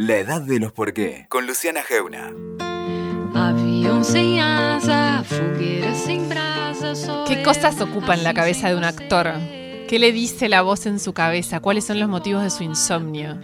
[0.00, 2.32] La edad de los por qué, con Luciana Geuna.
[3.34, 7.24] Avión sin asa, foguera sin brasa.
[7.26, 9.32] ¿Qué cosas ocupan la cabeza de un actor?
[9.88, 11.58] ¿Qué le dice la voz en su cabeza?
[11.58, 13.40] ¿Cuáles son los motivos de su insomnio?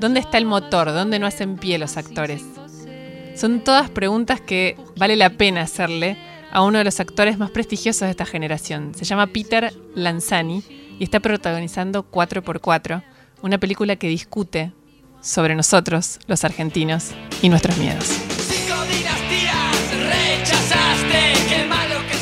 [0.00, 0.94] ¿Dónde está el motor?
[0.94, 2.42] ¿Dónde no hacen pie los actores?
[3.36, 6.16] Son todas preguntas que vale la pena hacerle
[6.50, 8.94] a uno de los actores más prestigiosos de esta generación.
[8.94, 10.64] Se llama Peter Lanzani
[10.98, 13.02] y está protagonizando 4x4,
[13.42, 14.72] una película que discute
[15.22, 18.04] sobre nosotros, los argentinos, y nuestros miedos.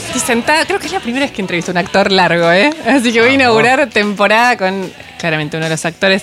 [0.06, 2.70] Estoy sentada, creo que es la primera vez que entrevisto a un actor largo, ¿eh?
[2.86, 6.22] Así que voy a inaugurar temporada con claramente uno de los actores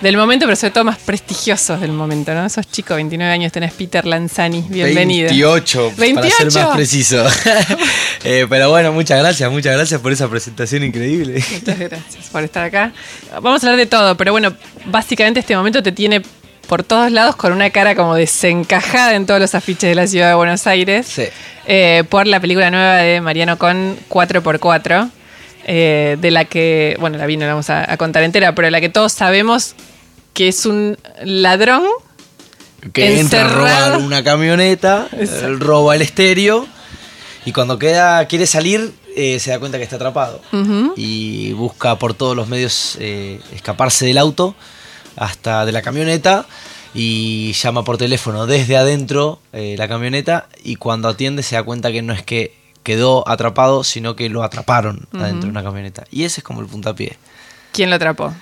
[0.00, 2.46] del momento, pero sobre todo más prestigiosos del momento, ¿no?
[2.46, 5.28] Esos chicos, 29 años, tenés Peter Lanzani, bienvenido.
[5.28, 7.24] 28, para ser más preciso.
[8.24, 11.42] Eh, pero bueno, muchas gracias, muchas gracias por esa presentación increíble.
[11.52, 12.92] Muchas gracias por estar acá.
[13.40, 14.54] Vamos a hablar de todo, pero bueno,
[14.86, 16.22] básicamente este momento te tiene
[16.66, 20.30] por todos lados con una cara como desencajada en todos los afiches de la ciudad
[20.30, 21.06] de Buenos Aires.
[21.06, 21.24] Sí.
[21.66, 25.10] Eh, por la película nueva de Mariano Con 4x4.
[25.70, 28.66] Eh, de la que, bueno, la vi, no la vamos a, a contar entera, pero
[28.66, 29.74] de la que todos sabemos
[30.32, 31.82] que es un ladrón
[32.94, 35.58] Que entra a robar una camioneta, Exacto.
[35.58, 36.66] roba el estéreo
[37.44, 40.40] y cuando queda, quiere salir eh, se da cuenta que está atrapado.
[40.96, 44.54] Y busca por todos los medios eh, escaparse del auto
[45.16, 46.46] hasta de la camioneta
[46.94, 51.90] y llama por teléfono desde adentro eh, la camioneta y cuando atiende se da cuenta
[51.90, 56.24] que no es que quedó atrapado sino que lo atraparon adentro de una camioneta y
[56.24, 57.16] ese es como el puntapié
[57.72, 58.32] ¿Quién lo atrapó?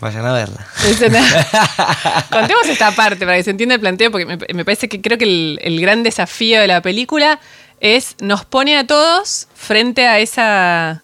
[0.00, 0.66] vayan a verla.
[2.30, 5.16] Contemos esta parte para que se entienda el planteo, porque me, me parece que creo
[5.16, 7.38] que el, el gran desafío de la película
[7.78, 11.02] es nos pone a todos frente a esa, a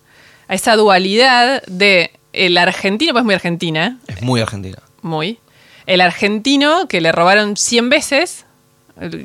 [0.48, 5.38] esa dualidad de el argentino, pues muy argentina, es muy argentina muy.
[5.86, 8.44] El argentino que le robaron 100 veces,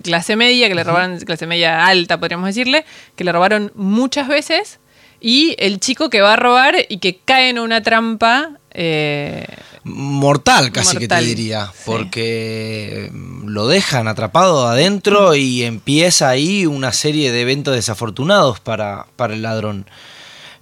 [0.04, 2.86] clase media, que le robaron, clase media alta, podríamos decirle,
[3.16, 4.80] que le robaron muchas veces,
[5.20, 8.60] y el chico que va a robar y que cae en una trampa.
[8.72, 9.46] eh,
[9.84, 11.82] mortal casi que te diría sí.
[11.86, 19.08] porque mm, lo dejan atrapado adentro y empieza ahí una serie de eventos desafortunados para,
[19.18, 19.86] para el ladrón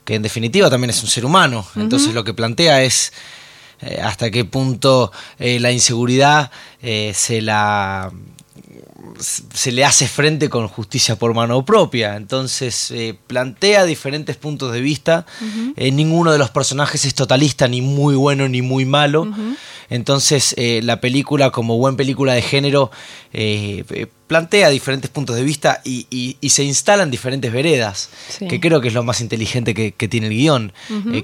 [0.05, 3.13] que en definitiva también es un ser humano entonces lo que plantea es
[3.81, 6.51] eh, hasta qué punto eh, la inseguridad
[6.81, 8.11] eh, se la
[9.19, 12.15] se le hace frente con justicia por mano propia.
[12.15, 15.25] Entonces eh, plantea diferentes puntos de vista.
[15.75, 19.27] Eh, ninguno de los personajes es totalista, ni muy bueno ni muy malo.
[19.89, 22.91] Entonces eh, la película, como buena película de género,
[24.27, 28.09] plantea diferentes puntos de vista y, y- y se instala en diferentes veredas.
[28.29, 28.47] Sí.
[28.47, 30.73] Que creo que es lo más inteligente que, que tiene el guion.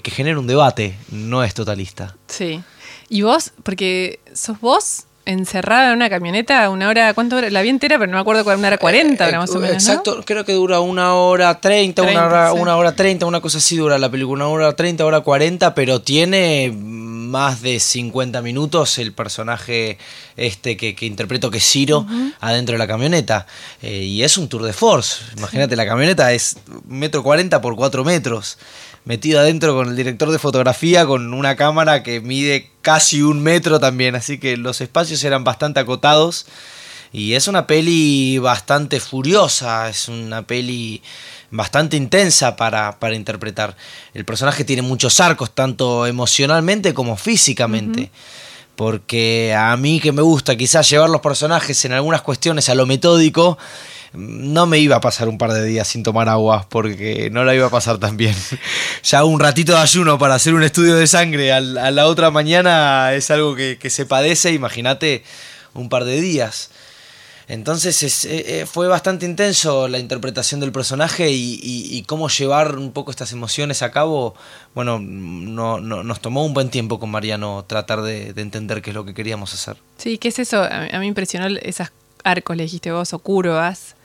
[0.03, 2.15] que genera un debate, no es totalista.
[2.27, 2.61] Sí.
[3.09, 7.49] Y vos, porque sos vos encerrada en una camioneta una hora, ¿cuánto hora?
[7.49, 9.83] La vi entera, pero no me acuerdo cuál, una hora cuarenta, Eh, más o menos.
[9.83, 9.91] ¿no?
[9.91, 12.59] Exacto, creo que dura una hora treinta, una 30, hora, sí.
[12.59, 16.01] una hora treinta, una cosa así dura la película, una hora treinta, hora cuarenta, pero
[16.01, 16.73] tiene
[17.27, 19.97] más de 50 minutos el personaje
[20.37, 22.05] este que, que interpreto que es Ciro
[22.39, 23.45] adentro de la camioneta.
[23.81, 25.23] Eh, y es un tour de force.
[25.37, 28.57] Imagínate, la camioneta es metro cuarenta por cuatro metros.
[29.07, 33.79] Metido adentro con el director de fotografía con una cámara que mide casi un metro
[33.79, 34.15] también.
[34.15, 36.45] Así que los espacios eran bastante acotados.
[37.13, 41.01] Y es una peli bastante furiosa, es una peli
[41.51, 43.77] bastante intensa para, para interpretar.
[44.13, 48.11] El personaje tiene muchos arcos, tanto emocionalmente como físicamente.
[48.77, 52.85] Porque a mí que me gusta quizás llevar los personajes en algunas cuestiones a lo
[52.85, 53.57] metódico,
[54.13, 57.55] no me iba a pasar un par de días sin tomar agua, porque no la
[57.55, 58.35] iba a pasar tan bien.
[59.03, 63.13] ya un ratito de ayuno para hacer un estudio de sangre a la otra mañana
[63.13, 65.23] es algo que se padece, imagínate
[65.73, 66.69] un par de días.
[67.49, 72.91] Entonces es- eh, eh, fue bastante intenso la interpretación del personaje y, cómo llevar un
[72.91, 74.35] poco estas emociones a cabo.
[74.75, 78.89] Bueno, no, no- nos tomó un buen tiempo con Mariano tratar de, de entender qué
[78.91, 79.77] es lo que queríamos hacer.
[79.97, 80.61] Sí, ¿qué es eso?
[80.61, 81.91] A mí, a mí me impresionó esas
[82.23, 83.95] arcos, le dijiste vos, o curvas,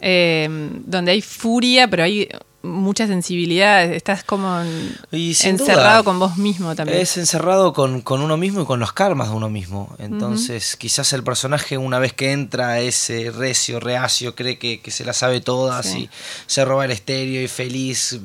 [0.00, 0.48] eh,
[0.86, 2.28] donde hay furia, pero hay
[2.66, 3.82] mucha sensibilidad.
[3.84, 6.98] Estás como en- encerrado duda, con vos mismo también.
[7.00, 9.94] Es encerrado con, con uno mismo y con los karmas de uno mismo.
[9.98, 15.04] Entonces, quizás el personaje, una vez que entra ese recio, reacio, cree que, que se
[15.04, 15.98] la sabe todas Sí.
[15.98, 16.10] y
[16.46, 18.18] se roba el estéreo y feliz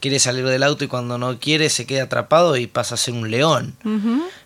[0.00, 3.14] quiere salir del auto y cuando no quiere se queda atrapado y pasa a ser
[3.14, 3.76] un león.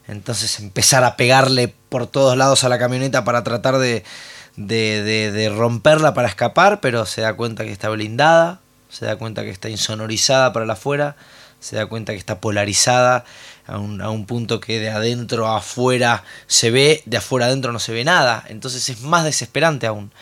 [0.07, 4.05] Entonces, empezar a pegarle por todos lados a la camioneta para tratar de,
[4.57, 8.61] de, de- de romperla para escapar, pero se da cuenta que está blindada,
[8.95, 11.17] se da cuenta que está insonorizada para el afuera,
[11.59, 13.25] se da cuenta que está polarizada
[13.67, 17.73] a un, a un punto que de adentro a afuera se ve, de afuera adentro
[17.73, 18.45] no se ve nada.
[18.49, 20.13] Entonces es más desesperante aún.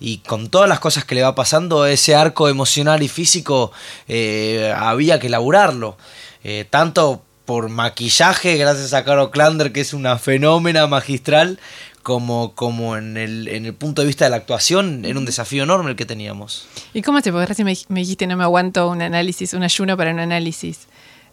[0.00, 3.72] Y con todas las cosas que le va pasando, ese arco emocional y físico
[4.06, 5.96] eh, había que laburarlo.
[6.42, 11.58] Eh, tanto por maquillaje, gracias a Caro Klander, que es una fenómena magistral,
[12.04, 15.64] como, como en, el, en el punto de vista de la actuación, era un desafío
[15.64, 16.68] enorme el que teníamos.
[16.92, 19.96] ¿Y cómo te Porque recién me, me dijiste no me aguanto un análisis, un ayuno
[19.96, 20.80] para un análisis.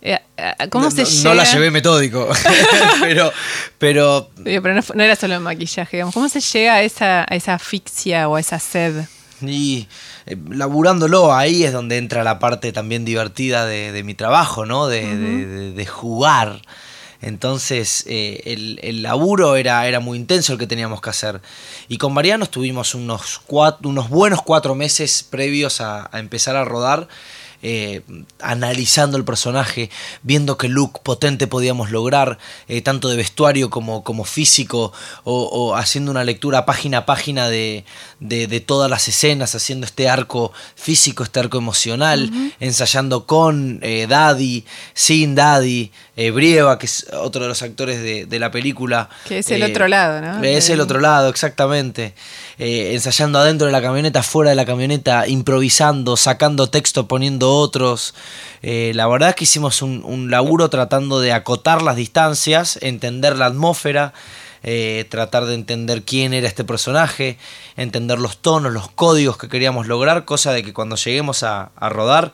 [0.01, 1.29] Eh, eh, ¿Cómo no, se no, llega?
[1.29, 2.27] no la llevé metódico,
[3.01, 3.31] pero,
[3.77, 6.13] pero no, era solo el maquillaje, digamos.
[6.15, 9.05] ¿Cómo se llega a esa, a esa asfixia o a esa sed?
[9.41, 9.87] Y
[10.25, 14.87] eh, laburándolo, ahí es donde entra la parte también divertida de, de mi trabajo, ¿no?
[14.87, 16.61] De- de jugar.
[17.21, 21.41] Entonces, eh, el, el laburo era, era muy intenso el que teníamos que hacer.
[21.87, 27.07] Y con Mariano estuvimos unos, cuat- unos buenos cuatro meses previos a empezar a rodar.
[27.63, 28.01] Eh,
[28.39, 29.89] analizando el personaje,
[30.23, 32.37] viendo qué look potente podíamos lograr,
[32.67, 34.91] eh, tanto de vestuario como, como físico,
[35.23, 37.85] o, o haciendo una lectura página a página de,
[38.19, 44.07] de- de todas las escenas, haciendo este arco físico, este arco emocional, ensayando con eh,
[44.09, 45.91] Daddy, sin Daddy,
[46.33, 49.09] Brieva, que es otro de los actores de, de la película.
[49.27, 50.43] Que es el otro lado, ¿no?
[50.43, 52.13] Es el otro lado, exactamente.
[52.59, 58.13] Ensayando adentro de la camioneta, fuera de la camioneta, improvisando, sacando texto, poniendo otros.
[58.61, 63.37] Eh, la verdad es que hicimos un, un laburo tratando de acotar las distancias, entender
[63.37, 64.13] la atmósfera,
[64.63, 67.37] eh, tratar de entender quién era este personaje,
[67.77, 71.89] entender los tonos, los códigos que queríamos lograr, cosa de que cuando lleguemos a, a
[71.89, 72.33] rodar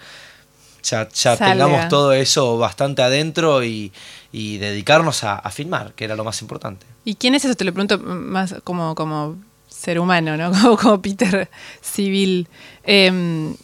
[0.84, 3.92] ya, tengamos todo eso bastante adentro y,
[4.32, 6.86] y dedicarnos a, a filmar, que era lo más importante.
[7.04, 7.56] ¿Y quién es eso?
[7.56, 9.36] Te lo pregunto más como, como
[9.70, 10.52] ser humano, ¿no?
[10.62, 11.50] Como, como Peter
[11.82, 12.48] Civil.
[12.84, 13.56] Em,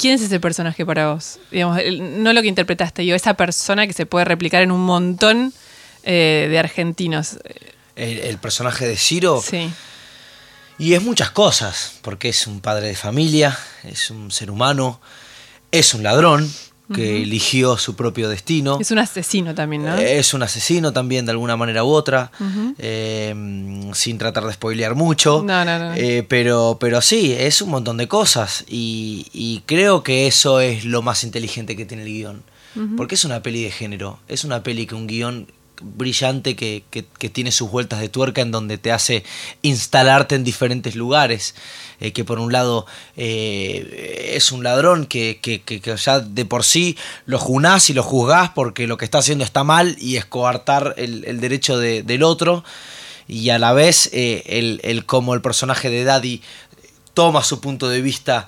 [0.00, 1.38] ¿Quién es ese personaje para vos?
[1.50, 4.80] Digamos, el- no lo que interpretaste, yo, esa persona que se puede replicar en un
[4.80, 5.52] montón
[6.02, 7.38] eh, de argentinos.
[7.96, 9.42] El, el personaje de Ciro.
[9.46, 9.70] Sí.
[10.78, 15.00] Y es muchas cosas, porque es un padre de familia, es un ser humano,
[15.70, 16.50] es un ladrón
[16.94, 18.78] que eligió su propio destino.
[18.80, 19.96] Es un asesino también, ¿no?
[19.96, 22.30] Es un asesino también de alguna manera u otra,
[22.78, 23.34] eh,
[23.94, 25.42] sin tratar de spoilear mucho.
[25.44, 25.94] No, no, no.
[25.94, 30.84] Eh, pero, pero sí, es un montón de cosas y, y creo que eso es
[30.84, 32.42] lo más inteligente que tiene el guion.
[32.96, 35.48] Porque es una peli de género, es una peli que un guion
[35.80, 39.24] brillante que, que- tiene sus vueltas de tuerca en donde te hace
[39.62, 41.54] instalarte en diferentes lugares.
[42.00, 42.86] Eh, que por un lado
[43.16, 45.60] eh, es un ladrón que, que-
[45.96, 46.96] ya de por sí
[47.26, 50.94] lo junás y lo juzgás porque lo que está haciendo está mal y es coartar
[50.96, 52.64] el, el derecho de- del otro.
[53.28, 56.42] Y a la vez eh, el, el cómo el personaje de Daddy
[57.14, 58.46] toma su punto de vista,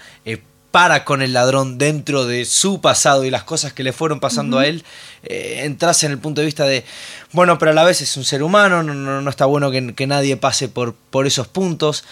[0.73, 4.59] para con el ladrón dentro de su pasado y las cosas que le fueron pasando
[4.59, 4.83] a él,
[5.23, 6.85] eh, entras en el punto de vista de,
[7.31, 9.95] bueno, pero a la vez es un ser humano, no, no- no está bueno que,
[9.95, 12.03] que nadie pase por, por esos puntos.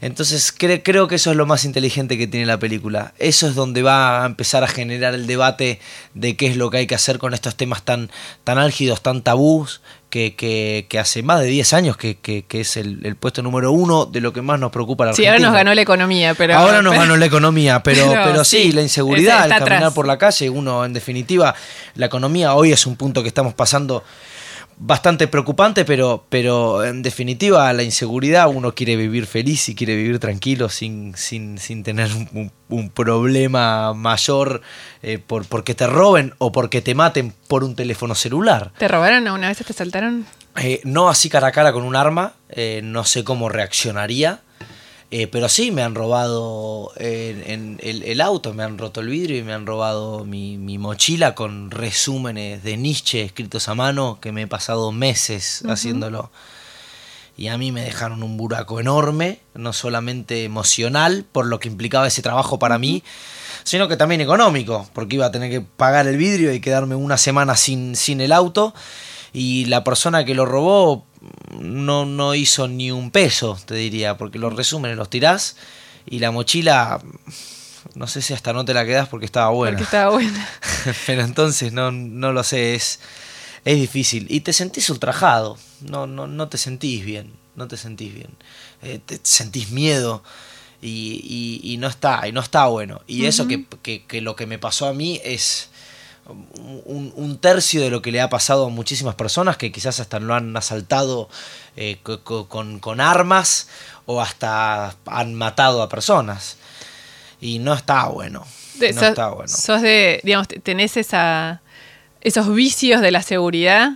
[0.00, 3.14] Entonces cre- creo que eso es lo más inteligente que tiene la película.
[3.18, 5.80] Eso es donde va a empezar a generar el debate
[6.14, 8.10] de qué es lo que hay que hacer con estos temas tan,
[8.44, 9.80] tan álgidos, tan tabús,
[10.10, 13.42] que, que- que hace más de 10 años que, que- que es el, el puesto
[13.42, 15.82] número uno de lo que más nos preocupa a la Sí, ahora nos ganó la
[15.82, 16.56] economía, pero.
[16.56, 19.74] Ahora nos pero- ganó la economía, pero, pero pero, sí, sí, la inseguridad, el caminar
[19.78, 19.92] atrás.
[19.92, 21.54] por la calle, uno, en definitiva,
[21.94, 24.02] la economía hoy es un punto que estamos pasando
[24.78, 30.18] bastante preocupante, pero, pero en definitiva la inseguridad, uno quiere vivir feliz y quiere vivir
[30.18, 32.10] tranquilo sin, sin, sin tener
[32.68, 34.60] un, problema mayor
[35.02, 38.72] eh, por, porque te roben o porque te maten por un teléfono celular.
[38.78, 39.58] ¿Te robaron una vez?
[39.58, 40.26] ¿Te saltaron?
[40.56, 44.42] Eh, no así cara a cara con un arma, eh, no sé cómo reaccionaría.
[45.10, 49.08] Eh, pero sí, me han robado eh, en el, el auto, me han roto el
[49.08, 54.18] vidrio y me han robado mi, mi mochila con resúmenes de Nietzsche escritos a mano
[54.20, 56.30] que me he pasado meses haciéndolo.
[57.38, 62.08] Y a mí me dejaron un buraco enorme, no solamente emocional, por lo que implicaba
[62.08, 63.04] ese trabajo para mí,
[63.62, 67.16] sino que también económico, porque iba a tener que pagar el vidrio y quedarme una
[67.16, 68.74] semana sin, sin el auto.
[69.32, 71.06] Y la persona que lo robó
[71.58, 75.56] no, no hizo ni un peso, te diría, porque los resúmenes los tirás
[76.06, 77.00] y la mochila,
[77.94, 79.76] no sé si hasta no te la quedás porque estaba buena.
[79.76, 80.48] Porque estaba buena.
[81.06, 83.00] Pero entonces no, no lo sé, es,
[83.64, 84.26] es difícil.
[84.30, 88.30] Y te sentís ultrajado, no, no, no te sentís bien, no te sentís bien.
[88.82, 90.22] Eh, te sentís miedo
[90.80, 93.00] y, y- y no está, y no está bueno.
[93.06, 95.68] Y eso que, que- que lo que me pasó a mí es
[96.28, 100.18] un, un tercio de lo que le ha pasado a muchísimas personas que quizás hasta
[100.20, 101.28] lo han asaltado
[101.76, 103.68] eh, co- co- con, con armas
[104.06, 106.56] o hasta han matado a personas.
[107.40, 108.46] Y no está bueno.
[108.74, 109.48] De- no sos, está bueno.
[109.48, 111.62] sos de, digamos, te- tenés esa,
[112.20, 113.92] esos vicios de la seguridad,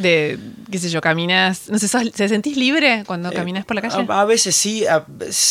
[0.00, 0.38] de,
[0.70, 4.06] qué sé yo, caminas, no sé, sos- ¿te sentís libre cuando caminas por la calle?
[4.08, 5.06] A, a veces sí, a,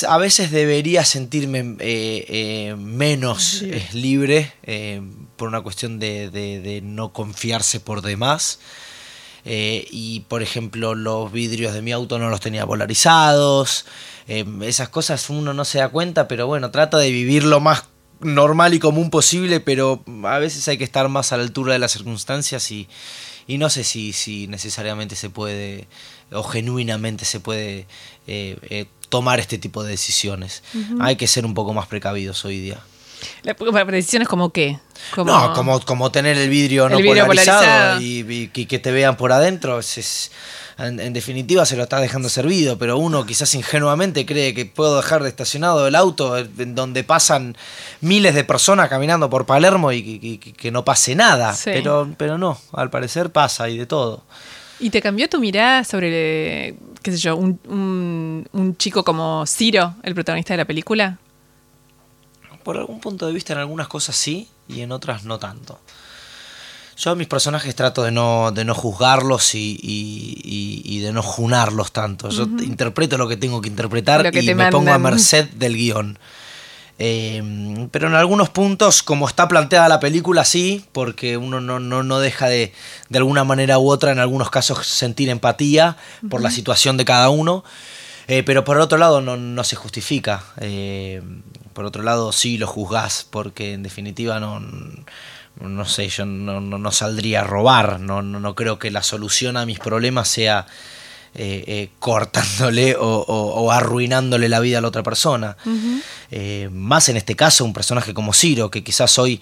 [0.07, 3.77] a veces debería sentirme eh, eh, menos Libre.
[3.77, 5.01] eh, libre eh,
[5.35, 8.59] por una cuestión de, de- de no confiarse por demás.
[9.49, 13.85] Eh, y por ejemplo, los vidrios de mi auto no los tenía polarizados.
[14.27, 17.85] Eh, esas cosas uno no se da cuenta, pero bueno, trata de vivir lo más
[18.19, 21.79] normal y común posible, pero a veces hay que estar más a la altura de
[21.79, 22.89] las circunstancias y,
[23.47, 25.87] y no sé si, si necesariamente se puede
[26.31, 27.87] o genuinamente se puede
[28.27, 30.63] eh, eh, tomar este tipo de decisiones.
[30.99, 32.79] Hay que ser un poco más precavidos hoy día.
[33.43, 34.79] La- para decisiones como qué?
[35.13, 38.01] Como, No, como, como tener el vidrio no El vidrio polarizado, polarizado.
[38.01, 39.79] Y, y- y que te vean por adentro.
[39.79, 40.31] es- es-
[40.79, 44.97] en, en definitiva se lo estás dejando servido, pero uno quizás ingenuamente cree que puedo
[44.97, 47.57] dejar de estacionado el auto en donde pasan
[48.01, 50.01] miles de personas caminando por Palermo y,
[50.37, 51.53] que- no pase nada.
[51.55, 51.71] Sí.
[51.73, 54.23] Pero, pero no, al parecer pasa y de todo.
[54.79, 59.45] ¿Y te cambió tu mirada sobre, eh, qué sé yo, un, un- un chico como
[59.47, 61.17] Ciro, el protagonista de la película?
[62.67, 65.79] Por algún punto de vista en algunas cosas sí y en otras no tanto.
[66.97, 71.13] Yo a mis personajes trato de no, de no juzgarlos y, y- y- y de
[71.13, 72.27] no junarlos tanto.
[72.29, 76.19] Yo interpreto lo que tengo que interpretar que y me pongo a merced del guion.
[76.99, 82.03] Eh, pero en algunos puntos, como está planteada la película, sí, porque uno no, no,
[82.03, 82.73] no deja de,
[83.07, 85.95] de alguna manera u otra, en algunos casos, sentir empatía
[86.29, 87.63] por la situación de cada uno.
[88.27, 90.43] Eh, pero por otro lado no, no se justifica.
[90.59, 91.21] Eh,
[91.73, 94.59] por otro lado sí lo juzgás, porque en definitiva no,
[95.61, 97.99] no sé, yo no, no, no saldría a robar.
[97.99, 100.65] No, no, creo que la solución a mis problemas sea
[101.35, 105.55] eh, cortándole o, o- o arruinándole la vida a la otra persona.
[106.71, 109.39] Más en este caso, un personaje como Ciro, que quizás hoy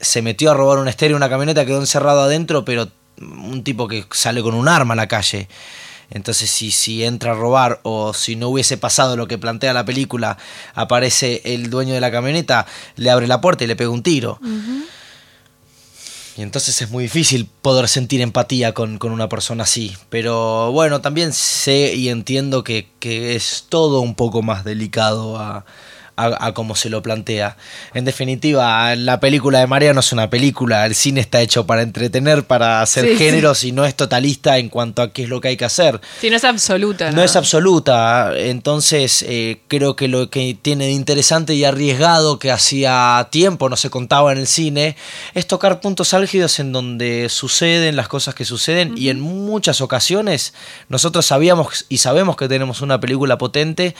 [0.00, 2.88] se metió a robar un estéreo, una camioneta, quedó encerrado adentro, pero
[3.20, 5.48] un tipo que sale con un arma a la calle.
[6.10, 9.84] Entonces, si, si entra a robar o si no hubiese pasado lo que plantea la
[9.84, 10.38] película,
[10.74, 14.38] aparece el dueño de la camioneta, le abre la puerta y le pega un tiro.
[16.36, 19.96] Y entonces es muy difícil poder sentir empatía con, con una persona así.
[20.10, 25.64] Pero bueno, también sé y entiendo que, que es todo un poco más delicado a,
[26.16, 27.56] a, a cómo se lo plantea.
[27.94, 32.44] En definitiva, la película de Mariano es una película, el cine está hecho para entretener,
[32.44, 33.16] para hacer Sí, sí.
[33.18, 36.00] géneros y no es totalista en cuanto a qué es lo que hay que hacer.
[36.20, 37.10] Sí, no es absoluta.
[37.12, 42.50] No es absoluta, entonces eh, creo que lo que tiene de interesante y arriesgado que
[42.50, 44.96] hacía tiempo no se contaba en el cine
[45.34, 50.54] es tocar puntos álgidos en donde suceden las cosas que suceden y en muchas ocasiones
[50.88, 53.94] nosotros sabíamos y sabemos que tenemos una película potente,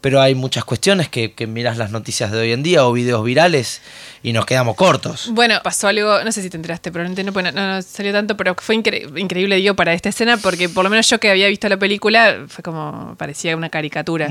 [0.00, 3.24] pero hay muchas cuestiones que, que miras las noticias de hoy en día o videos
[3.24, 3.80] virales
[4.22, 5.28] y nos quedamos cortos.
[5.32, 8.36] Bueno, pasó algo, no sé si te enteraste, probablemente no, no, no, no salió tanto,
[8.36, 11.48] pero fue incre- increíble, digo, para esta escena, porque por lo menos yo que había
[11.48, 14.28] visto la película, fue como, parecía una caricatura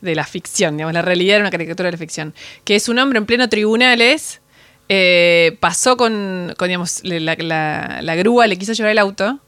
[0.00, 2.98] de la ficción, digamos, la realidad era una caricatura de la ficción, que es un
[2.98, 4.40] hombre en pleno tribunales,
[4.88, 9.38] eh, pasó con, con, digamos, la, la- la grúa, le quiso llevar el auto,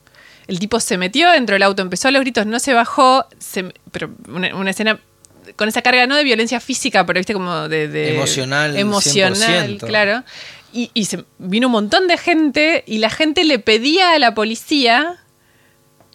[0.46, 3.72] el tipo se metió dentro del auto, empezó a los gritos, no se bajó, se-
[3.92, 5.00] pero una, una escena
[5.56, 7.88] con esa carga no de violencia física, pero viste como de...
[7.88, 9.86] de- Emocional, Emocional, 100%.
[9.86, 10.24] claro.
[10.72, 14.34] Y, y se, vino un montón de gente y la gente le pedía a la
[14.34, 15.18] policía...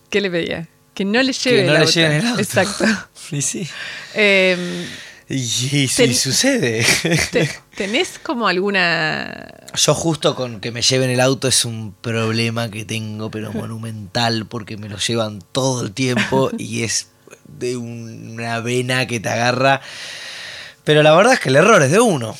[0.10, 0.68] ¿Qué le pedía?
[0.94, 1.92] Que no le lleve que no el le auto.
[1.92, 2.42] lleven el auto.
[2.42, 2.86] Exacto.
[3.32, 3.68] y sí.
[4.16, 4.88] Eh,
[5.30, 6.86] Y, sí Ten- sucede.
[7.32, 9.54] te- ¿Tenés como alguna...
[9.76, 14.46] Yo justo con que me lleven el auto es un problema que tengo, pero monumental,
[14.48, 17.10] porque me lo llevan todo el tiempo y es
[17.58, 19.82] de una vena que te agarra.
[20.84, 22.36] Pero la verdad es que el error es de uno.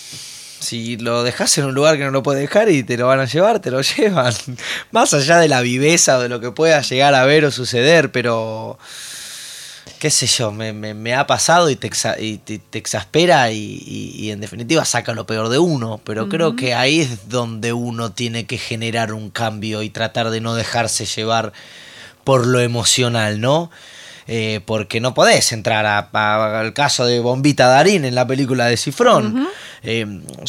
[0.60, 3.20] Si lo dejas en un lugar que no lo puedes dejar y te lo van
[3.22, 4.34] a llevar, te lo llevan.
[4.92, 8.12] Más allá de la viveza o de lo que pueda llegar a ver o suceder,
[8.12, 8.78] pero
[10.00, 13.52] qué sé yo, me, me- me ha pasado y te, exa- y te, te exaspera
[13.52, 16.00] y, y- y en definitiva saca lo peor de uno.
[16.04, 20.40] Pero creo que ahí es donde uno tiene que generar un cambio y tratar de
[20.42, 21.52] no dejarse llevar
[22.24, 23.72] por lo emocional, ¿no?
[24.32, 28.68] Eh, porque no podés entrar a- a- al caso de Bombita Darín en la película
[28.68, 29.48] de Cifrón.
[29.82, 30.06] Eh,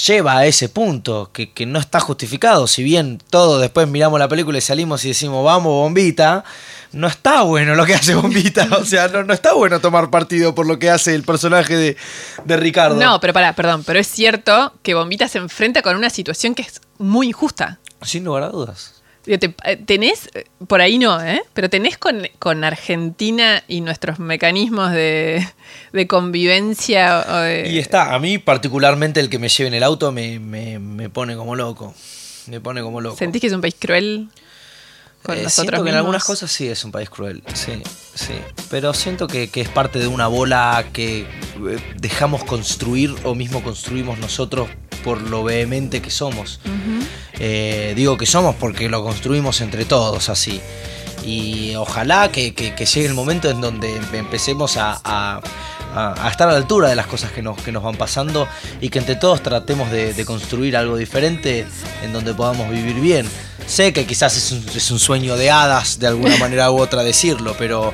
[0.07, 2.67] lleva a ese punto que, que no está justificado.
[2.67, 6.45] Si bien todos después miramos la película y salimos y decimos, vamos, Bombita,
[6.93, 8.69] no está bueno lo que hace Bombita.
[8.79, 11.97] O sea, no, no está bueno tomar partido por lo que hace el personaje de,
[12.45, 12.97] de Ricardo.
[12.97, 16.63] No, pero pará, perdón, pero es cierto que Bombita se enfrenta con una situación que
[16.63, 17.79] es muy injusta.
[18.03, 19.00] Sin lugar a dudas.
[19.27, 19.39] Eh,
[19.87, 21.43] tenés, eh, por ahí no, ¿eh?
[21.53, 25.47] Pero tenés con, con Argentina y nuestros mecanismos de,
[25.93, 27.25] de convivencia.
[27.29, 30.39] o de- Y está, a mí particularmente el que me lleve en el auto me,
[30.41, 31.95] me- me pone como loco.
[32.47, 33.17] me pone como loco.
[33.17, 34.29] ¿Sentís que es un país cruel
[35.23, 37.83] con Eh, nosotros siento que en algunas cosas sí es un país cruel, sí,
[38.15, 38.35] sí.
[38.71, 43.63] Pero siento que, que es parte de una bola que eh, dejamos construir o mismo
[43.63, 44.69] construimos nosotros
[45.05, 46.61] por lo vehemente que somos.
[47.39, 50.61] Eh, digo que somos porque lo construimos entre todos así.
[51.25, 55.41] Y ojalá que, que- que llegue el momento en donde empecemos a, a-
[55.95, 58.47] a- a estar a la altura de las cosas que nos, que nos van pasando
[58.81, 61.67] y que entre todos tratemos de, de construir algo diferente
[62.03, 63.29] en donde podamos vivir bien.
[63.67, 67.03] Sé que quizás es un, es un sueño de hadas de alguna manera u otra
[67.03, 67.93] decirlo, pero,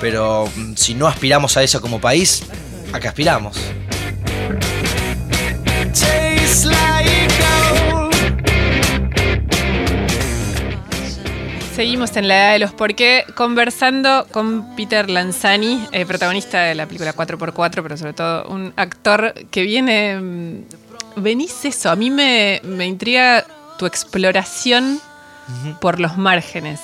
[0.00, 2.42] pero mm, si no aspiramos a eso como país,
[2.92, 3.56] ¿a qué aspiramos?
[11.78, 16.74] Seguimos en la edad de los por qué, conversando con Peter Lanzani, eh, protagonista de
[16.74, 20.18] la película 4x4, pero sobre todo un actor que viene...
[20.18, 23.46] mm, Venís eso, a mí me, me intriga
[23.78, 24.98] tu exploración
[25.80, 26.80] por los márgenes.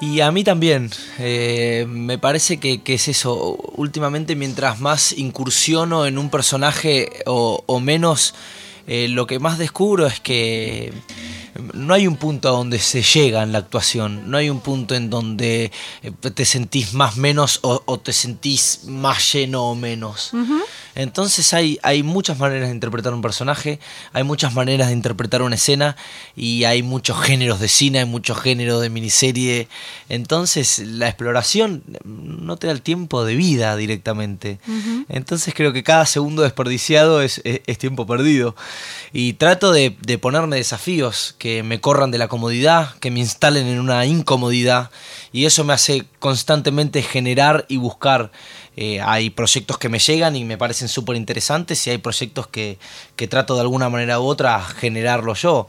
[0.00, 0.90] Y a mí también,
[1.20, 7.62] eh, me parece que, que es eso, últimamente mientras más incursiono en un personaje o,
[7.66, 8.34] o menos,
[8.88, 10.92] eh, lo que más descubro es que
[11.92, 14.94] no hay un punto a donde se llega en la actuación, no hay un punto
[14.94, 15.70] en donde
[16.02, 20.30] eh, te sentís más menos o, o te sentís más lleno o menos.
[20.94, 23.78] Entonces hay, hay muchas maneras de interpretar un personaje,
[24.12, 25.96] hay muchas maneras de interpretar una escena
[26.36, 29.68] y hay muchos géneros de cine, hay muchos géneros de miniserie.
[30.08, 34.58] Entonces la exploración no te da el tiempo de vida directamente.
[35.08, 38.54] Entonces creo que cada segundo desperdiciado es, es- es tiempo perdido.
[39.12, 43.66] Y trato de, de ponerme desafíos que me corran de la comodidad, que me instalen
[43.66, 44.90] en una incomodidad.
[45.32, 48.30] Y eso me hace constantemente generar y buscar.
[48.76, 52.78] Eh, hay proyectos que me llegan y me parecen súper interesantes y hay proyectos que,
[53.16, 55.68] que trato de alguna manera u otra generarlo yo.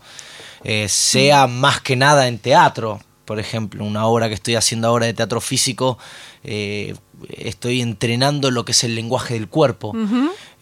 [0.64, 5.06] Eh, sea más que nada en teatro, por ejemplo, una obra que estoy haciendo ahora
[5.06, 5.98] de teatro físico,
[6.44, 6.96] eh,
[7.30, 9.94] estoy entrenando lo que es el lenguaje del cuerpo.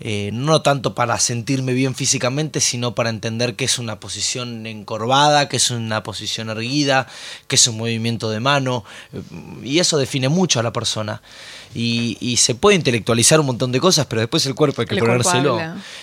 [0.03, 5.47] Eh, no tanto para sentirme bien físicamente, sino para entender que es una posición encorvada,
[5.47, 7.05] que es una posición erguida,
[7.47, 8.83] que es un movimiento de mano,
[9.13, 9.21] eh,
[9.63, 11.21] y eso define mucho a la persona.
[11.73, 14.95] Y, y se puede intelectualizar un montón de cosas, pero después el cuerpo hay que
[14.95, 15.57] El ponérselo.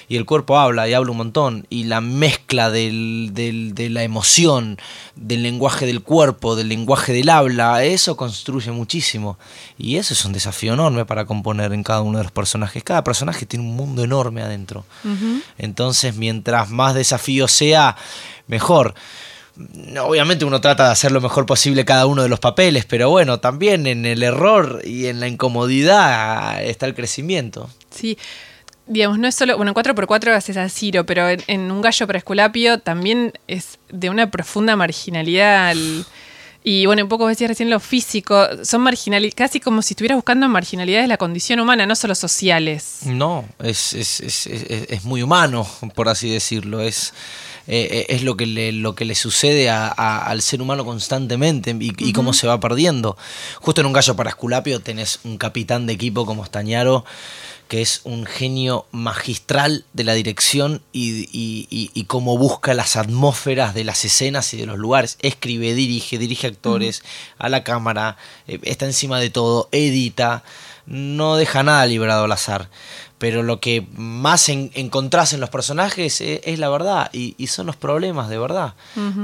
[0.09, 1.67] Y el cuerpo habla y habla un montón.
[1.69, 4.79] Y la mezcla del, del- de la emoción,
[5.15, 9.39] del lenguaje del cuerpo, del lenguaje del habla, eso construye muchísimo.
[9.77, 12.83] Y eso es un desafío enorme para componer en cada uno de los personajes.
[12.83, 14.85] Cada personaje tiene un mundo enorme adentro.
[15.59, 17.97] Entonces, mientras más desafío sea,
[18.47, 18.95] mejor.
[20.01, 23.41] Obviamente uno trata de hacer lo mejor posible cada uno de los papeles, pero bueno,
[23.41, 27.69] también en el error y en la incomodidad está el crecimiento.
[27.91, 28.17] Sí,
[28.87, 32.07] digamos, no es solo, bueno, en 4x4 haces a Ciro, pero en, en Un gallo
[32.07, 35.73] para Esculapio también es de una profunda marginalidad.
[35.73, 36.05] el-
[36.71, 40.49] y bueno, un poco decías recién lo físico, son marginalidades, casi como si estuvieras buscando
[40.49, 42.99] marginalidades de la condición humana, no solo sociales.
[43.07, 46.81] No, es, es, es, es- es muy humano, por así decirlo.
[46.81, 47.15] Es,
[47.71, 51.77] eh, es lo que le, lo que le sucede a- a- al ser humano constantemente
[51.79, 53.17] y, y cómo se va perdiendo.
[53.61, 57.05] Justo en un gallo para Esculapio tenés un capitán de equipo como Stañaro,
[57.69, 62.97] que es un genio magistral de la dirección y, y- y- y cómo busca las
[62.97, 65.19] atmósferas de las escenas y de los lugares.
[65.21, 67.03] Escribe, dirige, dirige actores
[67.39, 70.43] a la cámara, eh, está encima de todo, edita,
[70.87, 72.71] no deja nada librado al azar.
[73.19, 77.49] Pero lo que más en- encontrás en los personajes es, es la verdad y, y
[77.49, 78.75] son los problemas de verdad.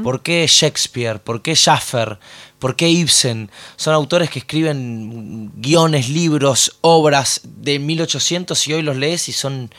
[0.02, 1.20] ¿Por qué Shakespeare?
[1.20, 2.18] ¿Por qué Schaffer?
[2.58, 3.50] ¿Por qué Ibsen?
[3.76, 9.70] Son autores que escriben guiones, libros, obras de 1800 y hoy los lees y son,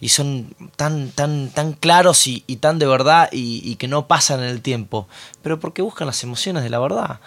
[0.00, 4.08] y son tan, tan, tan claros y, y tan de verdad y, y que no
[4.08, 5.06] pasan en el tiempo.
[5.42, 7.20] Pero porque buscan las emociones de la verdad.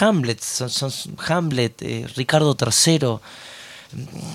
[0.00, 0.92] Hamlet, son, son-
[1.28, 3.18] Hamlet, eh, Ricardo III,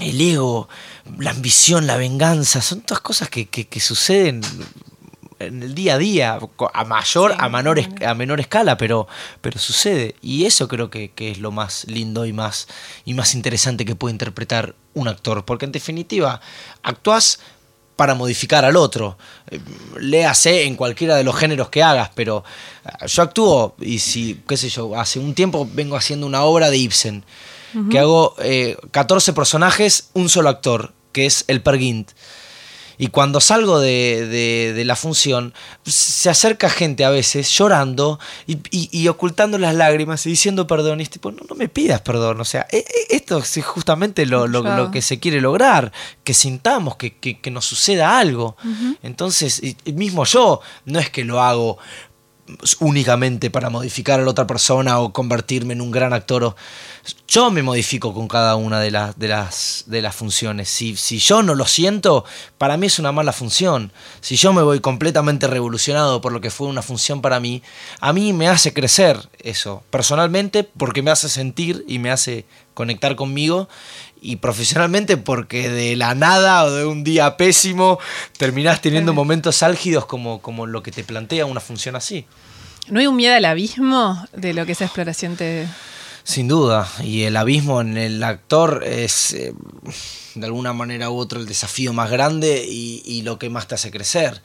[0.02, 0.70] el ego,
[1.18, 4.42] la ambición, la venganza, son todas cosas que, que- que suceden
[5.40, 6.40] en el día a día,
[6.74, 9.08] a mayor, Sí, a, menor, a menor escala, pero,
[9.42, 10.16] pero sucede.
[10.22, 12.68] Y eso creo que, que es lo más lindo y más,
[13.06, 16.42] y más interesante que puede interpretar un actor, porque en definitiva,
[16.82, 17.40] actúas
[17.96, 19.18] para modificar al otro.
[19.52, 19.60] Eh,
[20.00, 22.44] Léase en cualquiera de los géneros que hagas, pero
[22.84, 26.72] ah, yo actúo y si, qué sé yo, hace un tiempo vengo haciendo una obra
[26.72, 27.24] de Ibsen,
[27.90, 32.12] que hago eh, 14 personajes, un solo actor, que es el Pergint.
[33.00, 35.54] Y cuando salgo de, de- de la función,
[35.86, 41.00] se acerca gente a veces llorando y, y- y ocultando las lágrimas y diciendo perdón.
[41.00, 42.42] Y es tipo, no, no me pidas perdón.
[42.42, 44.86] O sea, e- e- esto es justamente lo, lo- Claro.
[44.86, 45.92] lo que se quiere lograr,
[46.24, 48.58] que sintamos, que, que- que nos suceda algo.
[49.04, 49.62] Entonces,
[49.94, 51.78] mismo yo, no es que lo hago
[52.80, 56.56] únicamente para modificar a la otra persona o convertirme en un gran actor.
[57.28, 60.70] Yo me modifico con cada una de, las de, las, de las funciones.
[60.70, 62.26] Si, si yo no lo siento,
[62.58, 63.92] para mí es una mala función.
[64.22, 67.62] Si yo me voy completamente revolucionado por lo que fue una función para mí,
[68.00, 73.16] a mí me hace crecer eso, personalmente, porque me hace sentir y me hace conectar
[73.16, 73.68] conmigo.
[74.22, 78.00] Y profesionalmente porque de la nada o de un día pésimo
[78.38, 82.26] terminás teniendo momentos álgidos como, como lo que te plantea una función así.
[82.90, 85.68] ¿No hay un miedo al abismo de lo que esa exploración te...
[86.24, 89.54] Sin duda, y el abismo en el actor es eh,
[90.36, 93.76] de alguna manera u otra el desafío más grande y, y lo que más te
[93.76, 94.42] hace crecer.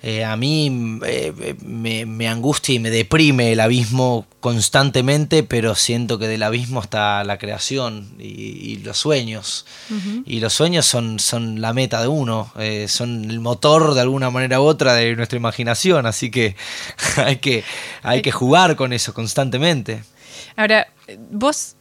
[0.00, 6.20] Eh, a mí eh, me, me angustia y me deprime el abismo constantemente, pero siento
[6.20, 9.66] que del abismo está la creación y, y los sueños.
[10.24, 14.30] Y los sueños son, son la meta de uno, eh, son el motor de alguna
[14.30, 16.54] manera u otra de nuestra imaginación, así que
[17.16, 17.64] hay que,
[18.02, 20.04] hay que jugar con eso constantemente.
[20.54, 20.86] Ahora,
[21.30, 21.74] vos,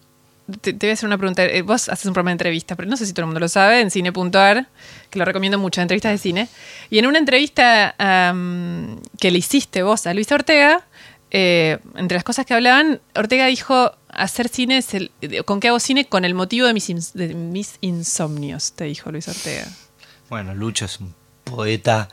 [0.61, 1.43] te, te voy a hacer una pregunta.
[1.45, 3.49] Eh, Vos haces un programa de entrevistas, pero no sé si todo el mundo lo
[3.49, 4.67] sabe, en cine.ar,
[5.09, 6.47] que lo recomiendo mucho, entrevistas de cine.
[6.89, 7.95] Y en una entrevista
[9.19, 10.85] que le hiciste vos a Luis Ortega,
[11.31, 15.11] eh, entre las cosas que hablaban, Ortega dijo, hacer cine es el...
[15.45, 16.05] ¿Con qué hago cine?
[16.05, 19.65] Con el motivo de mis, ins- de mis insomnios, te dijo Luis Ortega.
[20.29, 22.07] Bueno, Lucho es un poeta.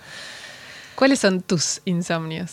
[0.96, 2.50] ¿Cuáles son tus insomnios?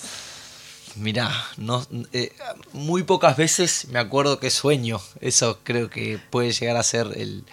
[0.95, 2.33] Mirá, no, eh,
[2.73, 4.99] muy pocas veces me acuerdo que sueño.
[5.21, 7.45] Eso creo que puede llegar a ser el,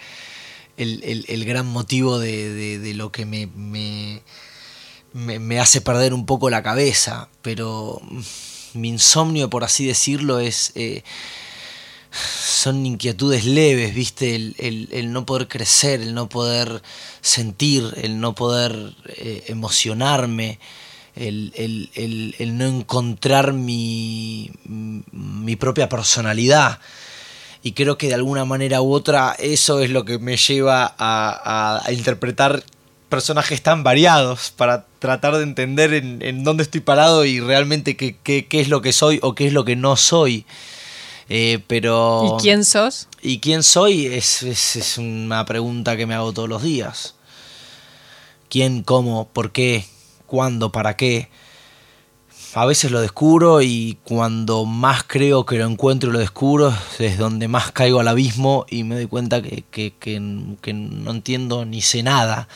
[0.77, 4.21] el- el- el gran motivo de, de- lo que me, me,
[5.13, 7.29] me- me hace perder un poco la cabeza.
[7.41, 8.21] Pero mm,
[8.75, 10.71] mi insomnio, por así decirlo, es...
[10.75, 11.03] eh,
[12.11, 14.35] son inquietudes leves, ¿viste?
[14.35, 16.81] El, el- el no poder crecer, el no poder
[17.21, 20.59] sentir, el no poder eh, emocionarme,
[21.15, 26.79] el, el- el- el no encontrar mi, mi propia personalidad.
[27.61, 30.95] Y creo que de alguna manera u otra eso es lo que me lleva a,
[31.77, 32.63] a- a interpretar
[33.09, 38.15] personajes tan variados para tratar de entender en, en dónde estoy parado y realmente qué,
[38.23, 40.45] qué- qué es lo que soy o qué es lo que no soy.
[41.27, 42.37] Eh, pero...
[42.37, 43.07] ¿Y quién sos?
[43.21, 44.05] ¿Y quién soy?
[44.07, 47.15] Es, es, es una pregunta que me hago todos los días.
[48.49, 49.85] ¿Quién, cómo, por qué,
[50.29, 51.27] cuándo, para qué?
[52.55, 57.19] A veces lo descubro y cuando más creo que lo encuentro y lo descubro es
[57.19, 61.65] donde más caigo al abismo y me doy cuenta que, que- que- que no entiendo
[61.65, 62.47] ni sé nada.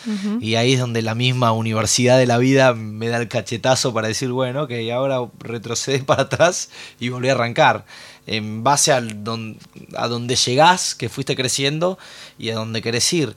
[0.42, 4.08] Y ahí es donde la misma universidad de la vida me da el cachetazo para
[4.08, 7.86] decir, bueno, que ahora retrocede para atrás y volví a arrancar.
[8.26, 9.58] En base al don-
[9.96, 12.00] a donde llegás, que fuiste creciendo
[12.40, 13.36] y a donde querés ir.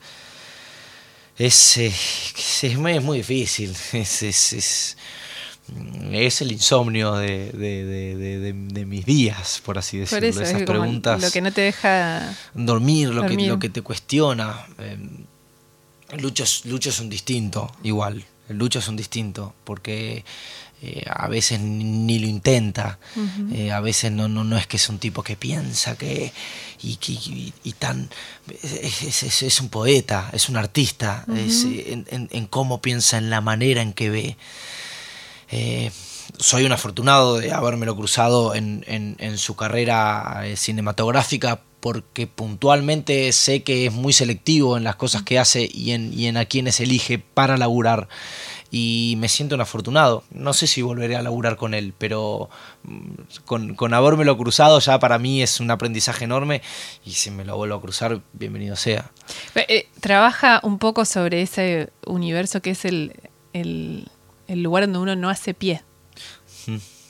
[1.39, 1.93] Es, eh,
[2.63, 3.71] es, muy, es muy difícil.
[3.93, 4.97] Es, es, es,
[6.13, 10.29] es el insomnio de, de- de- de- mis días, por así Por decirlo.
[10.29, 11.21] eso, Esas es preguntas.
[11.21, 12.35] lo que no te deja...
[12.55, 13.39] Dormir, lo, Dormir.
[13.39, 14.65] Que, lo que te cuestiona.
[14.79, 14.97] Eh,
[16.19, 18.25] Lucho, es, Lucho es un distinto, igual.
[18.49, 20.25] Lucho es un distinto, porque
[20.83, 22.99] eh, a veces ni, lo intenta.
[23.53, 26.33] Eh, a veces no, no, no es que es un tipo que piensa que.
[26.83, 28.09] y, que- y- y tan.
[28.63, 33.41] Es, es- un poeta, es un artista, es, en, en- en cómo piensa, en la
[33.41, 34.37] manera en que ve.
[35.51, 35.91] Eh,
[36.39, 43.87] soy un afortunado de habérmelo cruzado en, en- su carrera cinematográfica porque puntualmente sé que
[43.87, 47.19] es muy selectivo en las cosas que hace y en, y en a quienes elige
[47.21, 48.09] para laburar.
[48.71, 50.25] Y me siento un afortunado.
[50.31, 52.51] No sé si volveré a laburar con él, pero
[52.83, 53.11] mm,
[53.45, 56.63] con, con habérmelo cruzado ya para mí es un aprendizaje enorme
[57.05, 59.11] y si me lo vuelvo a cruzar, bienvenido sea.
[59.55, 63.15] Eh, trabaja un poco sobre ese universo que es el,
[63.53, 64.09] el,
[64.49, 65.83] el lugar donde uno no hace pie,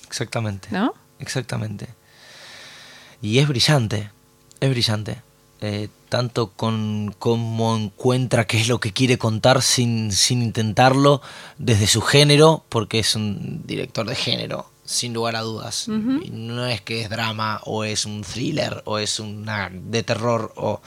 [0.06, 0.68] Exactamente.
[0.70, 0.94] ¿no?
[1.18, 1.88] Exactamente.
[3.22, 4.10] Y es brillante,
[4.60, 5.22] es brillante.
[5.60, 11.20] Eh, tanto con cómo encuentra qué es lo que quiere contar sin, sin intentarlo,
[11.58, 15.86] desde su género, porque es un director de género, sin lugar a dudas.
[15.88, 20.52] Y no es que es drama, o es un thriller, o es una de terror,
[20.56, 20.80] o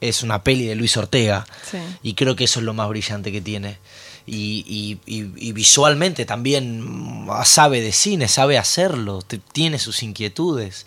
[0.00, 1.46] es una peli de Luis Ortega.
[1.70, 1.78] Sí.
[2.02, 3.78] Y creo que eso es lo más brillante que tiene.
[4.26, 4.64] Y,
[5.06, 6.82] y- y- y visualmente también
[7.26, 10.86] mm, sabe de cine, sabe hacerlo, tiene sus inquietudes.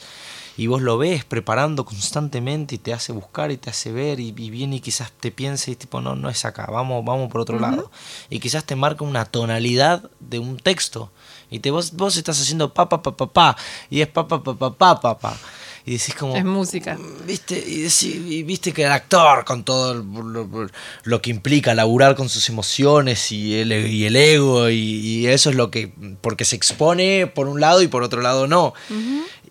[0.58, 4.34] Y vos lo ves preparando constantemente y te hace buscar y te hace ver y,
[4.38, 7.42] y viene y quizás te piense y tipo, no, no es acá, vamos, vamos por
[7.42, 7.90] otro lado.
[8.30, 11.12] Y quizás te marca una tonalidad de un texto
[11.50, 13.58] y te, vos, vos estás haciendo pa, pa, pa, pa, pa,
[13.90, 15.38] y es pa, pa, pa, pa, pa, pa, pa.
[15.86, 16.38] Y decís como...
[16.38, 16.98] Es música.
[17.28, 17.60] ¿Viste?
[17.60, 20.70] Y, decí- y viste que el actor, con todo lo,
[21.04, 25.50] lo que implica laburar con sus emociones y el, y el ego, y, y eso
[25.50, 25.92] es lo que.
[26.22, 28.74] Porque se expone por un lado y por otro lado no.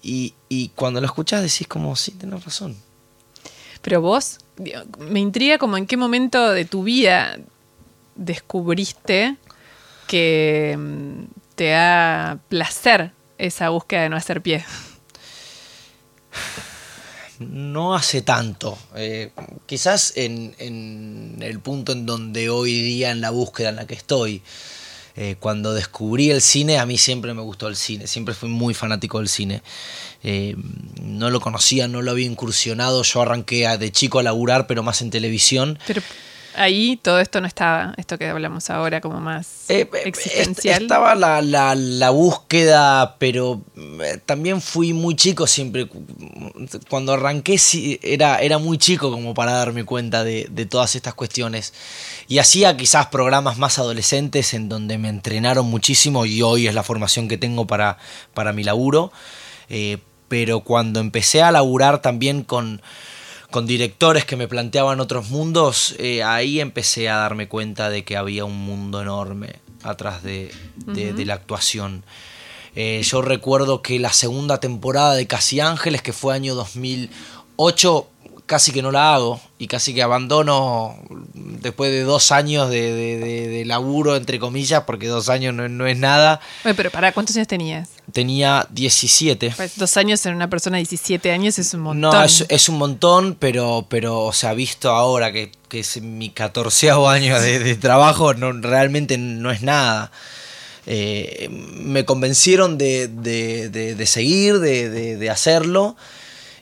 [0.02, 2.76] Y, y cuando lo escuchás decís, como, sí, tenés razón.
[3.80, 4.38] Pero vos,
[4.98, 7.38] me intriga como en qué momento de tu vida
[8.14, 9.36] descubriste
[10.06, 14.64] que mm, te da placer esa búsqueda de no hacer pie.
[17.38, 18.78] No hace tanto.
[18.94, 19.32] Eh,
[19.66, 23.94] quizás en, en el punto en donde hoy día, en la búsqueda en la que
[23.94, 24.42] estoy,
[25.16, 28.74] eh, cuando descubrí el cine, a mí siempre me gustó el cine, siempre fui muy
[28.74, 29.62] fanático del cine.
[30.22, 30.54] Eh,
[31.02, 34.82] no lo conocía, no lo había incursionado, yo arranqué a- de chico a laburar, pero
[34.82, 35.78] más en televisión.
[35.86, 36.00] Pero
[36.54, 40.74] ahí todo esto no estaba, esto que hablamos ahora, como más Eh, eh, existencial.
[40.76, 45.88] est- Estaba la, la- la búsqueda, pero eh, también fui muy chico siempre.
[46.88, 47.56] Cuando arranqué
[48.02, 51.72] era, era muy chico como para darme cuenta de, de todas estas cuestiones.
[52.28, 56.82] Y hacía quizás programas más adolescentes en donde me entrenaron muchísimo y hoy es la
[56.82, 57.98] formación que tengo para,
[58.34, 59.12] para mi laburo.
[59.68, 62.80] Eh, pero cuando empecé a laburar también con,
[63.52, 68.16] con directores que me planteaban otros mundos, eh, ahí empecé a darme cuenta de que
[68.16, 70.50] había un mundo enorme atrás de,
[70.86, 72.02] de- de la actuación.
[72.74, 78.08] Eh, yo recuerdo que la segunda temporada de Casi Ángeles, que fue año 2008,
[78.46, 80.96] casi que no la hago y casi que abandono
[81.34, 85.68] después de dos años de, de- de- de laburo, entre comillas, porque dos años no,
[85.68, 86.40] no es nada.
[86.64, 87.88] Oye, pero para ¿cuántos años tenías?
[88.12, 89.54] Tenía 17.
[89.56, 92.10] Pues dos años en una persona de 17 años es un montón.
[92.12, 96.30] No, es, es un montón, pero, pero o sea, visto ahora que, que es mi
[96.30, 100.10] catorceavo año de, trabajo, no, realmente no es nada.
[100.84, 105.96] Eh, me convencieron de, de- de- de seguir, de hacerlo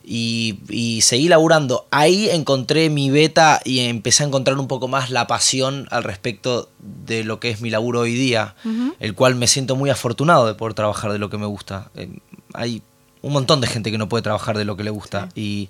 [0.04, 1.86] y, y seguí laburando.
[1.90, 6.68] Ahí encontré mi beta y empecé a encontrar un poco más la pasión al respecto
[7.06, 8.54] de lo que es mi laburo hoy día,
[9.00, 11.90] el cual me siento muy afortunado de poder trabajar de lo que me gusta.
[11.94, 12.08] Eh,
[12.54, 12.82] hay
[13.22, 15.68] un montón de gente que no puede trabajar de lo que le gusta y,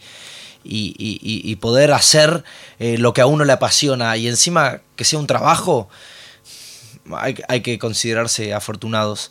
[0.62, 2.44] y- y- y- y poder hacer
[2.78, 5.88] eh, lo que a uno le apasiona y encima que sea un trabajo,
[7.18, 9.30] hay, hay que considerarse afortunados.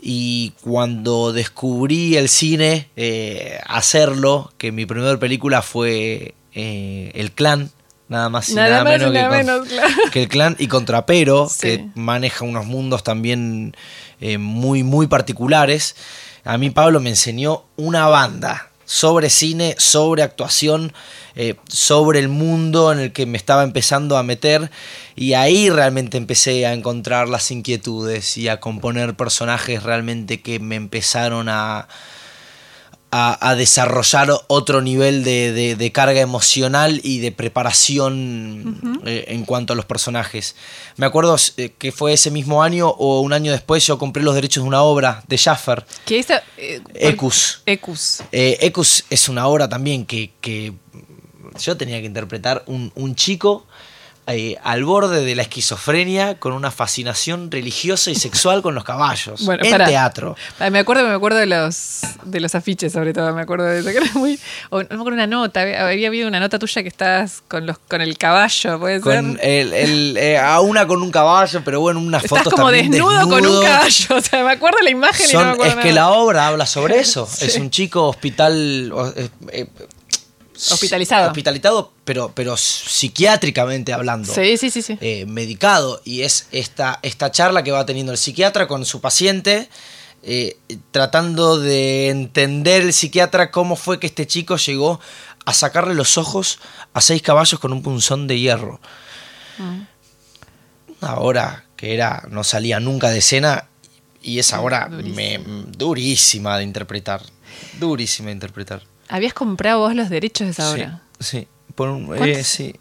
[0.00, 7.70] Y cuando descubrí el cine, eh, hacerlo, que mi primera película fue eh, El Clan,
[8.08, 9.94] nada más y Nada nada, más y menos, que, nada con- menos, claro.
[10.12, 11.60] que El Clan y Contrapero, Sí.
[11.60, 13.74] que maneja unos mundos también
[14.20, 15.96] eh, muy, muy particulares.
[16.44, 20.92] A mí Pablo me enseñó una banda sobre cine, sobre actuación,
[21.34, 24.70] eh, sobre el mundo en el que me estaba empezando a meter.
[25.16, 30.76] Y ahí realmente empecé a encontrar las inquietudes y a componer personajes realmente que me
[30.76, 31.88] empezaron a,
[33.16, 39.44] a, a desarrollar otro nivel de, de- de carga emocional y de preparación eh, en
[39.44, 40.56] cuanto a los personajes.
[40.96, 44.34] Me acuerdo eh, que fue ese mismo año o un año después yo compré los
[44.34, 47.62] derechos de una obra de Schaffer, Que esa, eh, Ecus.
[47.66, 48.22] Ecus.
[48.32, 50.72] Eh, Ecus es una obra también que, que
[51.60, 53.64] yo tenía que interpretar un, un chico
[54.26, 59.44] eh, al borde de la esquizofrenia con una fascinación religiosa y sexual con los caballos
[59.44, 60.34] Bueno, en teatro.
[60.70, 63.90] Me acuerdo, me acuerdo de los de los afiches, sobre todo, me acuerdo de eso,
[63.90, 64.38] que era muy.
[64.70, 67.66] o no me acuerdo una nota, había, había habido una nota tuya que estabas con
[67.66, 69.44] los con el caballo, puede Con ser.
[69.46, 72.90] el, el, eh, a una con un caballo, pero bueno, unas Estás fotos como también
[72.90, 73.62] desnudo, con un desnudo.
[73.62, 74.06] caballo.
[74.16, 76.64] O sea, me acuerdo la imagen y no me acuerdo es que la obra habla
[76.66, 77.28] sobre eso.
[77.34, 77.46] Sí.
[77.46, 78.92] Es un chico hospital.
[79.52, 79.66] eh,
[80.56, 81.28] Hospitalizado.
[81.28, 84.32] Hospitalizado, pero, pero psiquiátricamente hablando.
[84.32, 84.96] Sí, sí, sí, sí.
[85.00, 86.00] eh, medicado.
[86.04, 89.68] Y es esta, esta charla que va teniendo el psiquiatra con su paciente.
[90.26, 90.56] eh,
[90.90, 94.98] tratando de entender el psiquiatra cómo fue que este chico llegó
[95.44, 96.60] a sacarle los ojos
[96.94, 98.80] a seis caballos con un punzón de hierro.
[101.00, 103.68] Una hora que era, no salía nunca de escena
[104.22, 105.16] y esa hora Durísima.
[105.16, 105.38] me,
[105.76, 107.20] durísima de interpretar.
[107.78, 108.82] Durísima de interpretar.
[109.14, 111.02] Habías comprado vos los derechos de esa Sí, obra.
[111.20, 112.74] Sí, por un- eh, sí,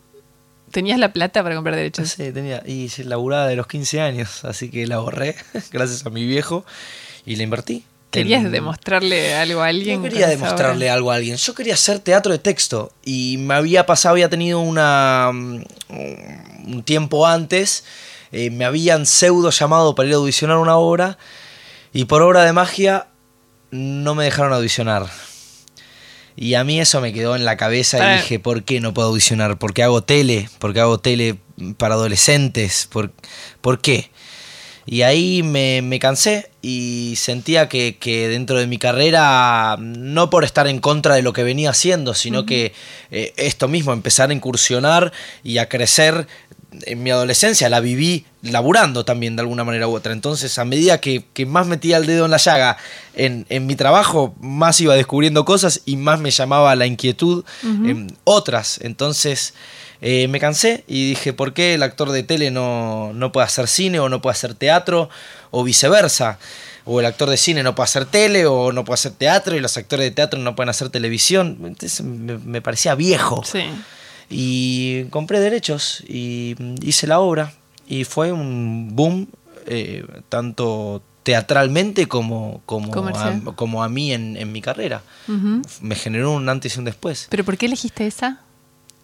[0.72, 2.10] Tenías la plata para comprar derechos.
[2.10, 2.64] sí, tenía.
[2.66, 5.36] Y se laburaba de los 15 años, así que la ahorré
[5.72, 6.66] gracias a mi viejo
[7.26, 7.84] y la invertí.
[8.10, 9.98] ¿Querías en- demostrarle algo a alguien?
[9.98, 10.94] Yo quería demostrarle obra?
[10.94, 11.36] algo a alguien.
[11.38, 12.92] Yo quería hacer teatro de texto.
[13.06, 15.30] Y me había pasado, había tenido una.
[15.32, 15.64] mm,
[16.74, 17.84] un tiempo antes.
[18.32, 21.20] eh, me habían pseudo llamado para ir a audicionar una obra.
[21.94, 23.06] Y por obra de magia
[23.70, 25.06] no me dejaron audicionar.
[26.36, 29.10] Y a mí eso me quedó en la cabeza y dije, ¿por qué no puedo
[29.10, 29.58] audicionar?
[29.58, 30.50] ¿Por qué hago tele?
[30.60, 31.38] ¿Por qué hago tele
[31.78, 32.88] para adolescentes?
[32.92, 33.12] ¿Por,
[33.62, 34.10] por qué?
[34.86, 40.44] Y ahí me, me cansé y sentía que, que dentro de mi carrera, no por
[40.44, 42.74] estar en contra de lo que venía haciendo, sino que
[43.10, 46.28] eh, esto mismo, empezar a incursionar y a crecer
[46.86, 50.14] en mi adolescencia, la viví laburando también de alguna manera u otra.
[50.14, 52.78] Entonces, a medida que, que más metía el dedo en la llaga
[53.16, 58.16] en, en mi trabajo, más iba descubriendo cosas y más me llamaba la inquietud en
[58.24, 58.80] otras.
[58.82, 59.54] Entonces,
[60.02, 63.68] eh, me cansé y dije, ¿por qué el actor de tele no, no puede hacer
[63.68, 65.10] cine o no puede hacer teatro
[65.52, 66.40] o viceversa?
[66.86, 69.62] O el actor de cine no puede hacer tele o no puede hacer teatro y
[69.62, 71.58] los actores de teatro no pueden hacer televisión.
[71.64, 73.42] Entonces me, me parecía viejo.
[73.46, 73.64] Sí.
[74.30, 77.54] Y compré derechos y hice la obra
[77.88, 79.28] y fue un boom
[79.66, 85.02] eh, tanto teatralmente como, como, a, como a mí en, en mi carrera.
[85.82, 87.28] Me generó un antes y un después.
[87.30, 88.42] ¿Pero por qué elegiste esa?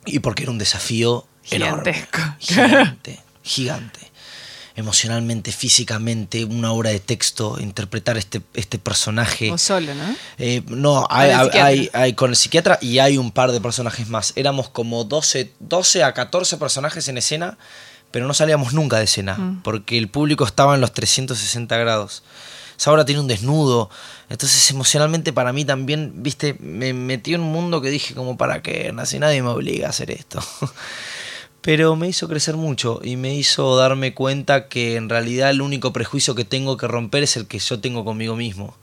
[0.06, 2.20] Y porque era un desafío Gigantesco.
[2.20, 2.38] enorme.
[2.40, 4.09] Gigante, gigante.
[4.80, 9.52] Emocionalmente, físicamente, una obra de texto, interpretar este, este personaje.
[9.52, 10.16] O solo, ¿no?
[10.38, 14.32] Eh, no, hay, con el psiquiatra y hay un par de personajes más.
[14.38, 17.58] Éramos como 12, 12 a 14 personajes en escena,
[18.12, 19.64] pero no salíamos nunca de escena, Mm.
[19.64, 22.24] porque el público estaba en los 360 grados.
[22.78, 23.90] Esa obra tiene un desnudo,
[24.30, 28.62] entonces emocionalmente para mí también, viste, me metí en un mundo que dije como, ¿para
[28.62, 28.94] qué?
[28.98, 30.40] Así nadie me obliga a hacer esto.
[31.62, 35.92] Pero me hizo crecer mucho y me hizo darme cuenta que en realidad el único
[35.92, 38.76] prejuicio que tengo que romper es el que yo tengo conmigo mismo.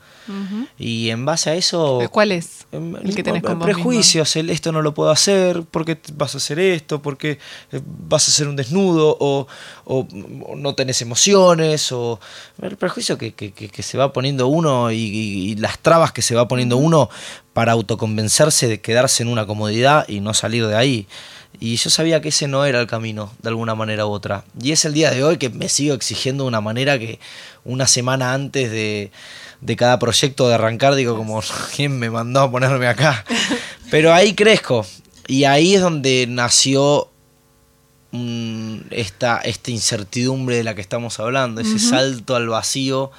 [0.77, 2.01] Y en base a eso...
[2.11, 5.63] ¿Cuál es em, el que tenés con vos prejuicios, el esto no lo puedo hacer,
[5.63, 7.01] ¿por qué vas a hacer esto?
[7.01, 7.39] ¿Por qué
[7.71, 9.17] eh, vas a hacer un desnudo?
[9.21, 9.47] ¿O,
[9.85, 10.09] o-
[10.47, 11.93] o no tenés emociones?
[11.93, 12.19] O
[12.61, 16.11] el prejuicio que, que- que- que se va poniendo uno y, y- y las trabas
[16.11, 17.09] que se va poniendo uno
[17.53, 21.07] para autoconvencerse de quedarse en una comodidad y no salir de ahí.
[21.59, 24.45] Y yo sabía que ese no era el camino, de alguna manera u otra.
[24.61, 27.19] Y es el día de hoy que me sigo exigiendo de una manera que
[27.65, 29.11] una semana antes de,
[29.61, 31.43] de cada proyecto de arrancar digo como,
[31.77, 33.25] ¿quién me mandó a ponerme acá?
[33.91, 34.87] Pero ahí crezco.
[35.27, 37.09] Y ahí es donde nació
[38.13, 43.11] mm, esta, esta incertidumbre de la que estamos hablando, ese salto al vacío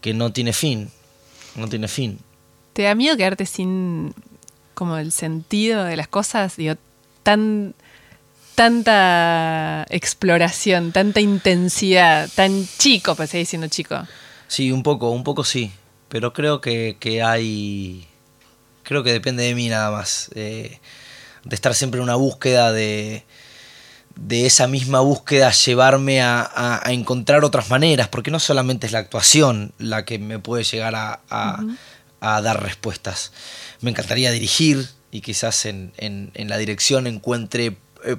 [0.00, 0.90] que no tiene fin.
[1.56, 2.18] No tiene fin.
[2.72, 4.14] ¿Te da miedo quedarte sin
[4.74, 6.56] como el sentido de las cosas?
[6.56, 6.74] Digo,
[7.24, 7.74] tan
[8.54, 14.06] tanta exploración, tanta intensidad, tan chico, pues seguir siendo chico.
[14.46, 15.72] Sí, un poco, un poco sí.
[16.08, 18.06] Pero creo que, que hay.
[18.84, 20.30] Creo que depende de mí nada más.
[20.34, 20.78] eh,
[21.44, 23.24] de estar siempre en una búsqueda de.
[24.16, 28.92] De esa misma búsqueda llevarme a, a- a encontrar otras maneras, porque no solamente es
[28.92, 31.58] la actuación la que me puede llegar a, a-
[32.20, 33.32] a dar respuestas.
[33.80, 38.16] Me encantaría dirigir y quizás en, en- en la dirección encuentre eh,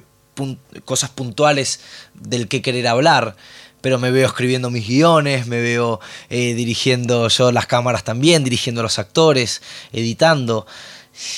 [0.84, 1.80] cosas puntuales
[2.14, 3.36] del que querer hablar,
[3.82, 8.80] pero me veo escribiendo mis guiones, me veo eh, dirigiendo yo las cámaras también, dirigiendo
[8.80, 9.60] a los actores,
[9.92, 10.66] editando.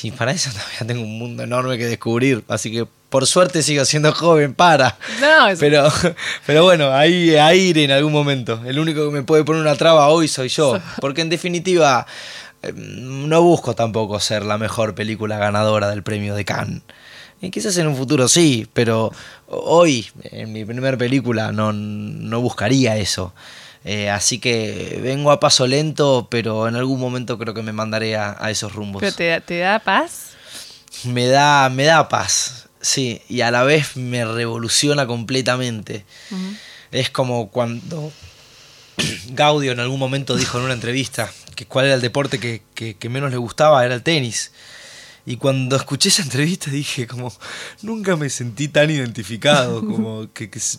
[0.04, 3.84] Y para eso todavía tengo un mundo enorme que descubrir, así que por suerte sigo
[3.84, 4.96] siendo joven para.
[5.20, 5.90] No, es- Pero,
[6.46, 8.60] pero bueno, ahí, ahí iré en algún momento.
[8.64, 10.78] El único que me puede poner una traba hoy soy yo.
[11.00, 12.06] Porque en definitiva,
[12.74, 16.82] no busco tampoco ser la mejor película ganadora del premio de Cannes.
[17.40, 19.12] Y quizás en un futuro sí, pero
[19.46, 23.32] hoy, en mi primer película, no, no buscaría eso.
[23.84, 28.16] Eh, así que vengo a paso lento, pero en algún momento creo que me mandaré
[28.16, 29.00] a, a esos rumbos.
[29.00, 30.30] ¿Pero te, da- te da paz?
[31.04, 36.04] Me da, me da paz, sí, y a la vez me revoluciona completamente.
[36.90, 38.10] Es como cuando
[39.28, 42.94] Gaudio en algún momento dijo en una entrevista que cuál era el deporte que, que-
[42.94, 44.52] que menos le gustaba, era el tenis.
[45.26, 47.32] Y cuando escuché esa entrevista dije como,
[47.82, 50.78] nunca me sentí tan identificado, como que, que s-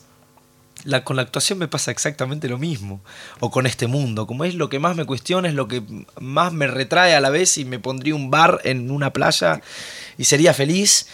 [0.85, 3.01] la, con la actuación me pasa exactamente lo mismo,
[3.41, 5.83] o con este mundo, como es lo que más me cuestiona, es lo que
[6.21, 9.59] más me retrae a la vez y me pondría un bar en una playa
[10.17, 11.07] y sería feliz,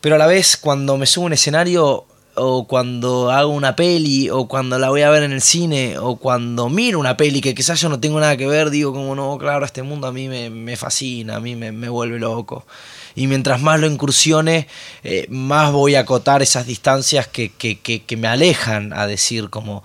[0.00, 4.30] pero a la vez cuando me subo a un escenario o cuando hago una peli
[4.30, 7.54] o cuando la voy a ver en el cine o cuando miro una peli que
[7.54, 10.28] quizás yo no tengo nada que ver, digo como no, claro, este mundo a mí
[10.28, 12.66] me, me fascina, a mí me, me vuelve loco.
[13.14, 14.68] Y mientras más lo incursione,
[15.02, 19.50] eh, más voy a acotar esas distancias que, que, que, que me alejan a decir
[19.50, 19.82] como,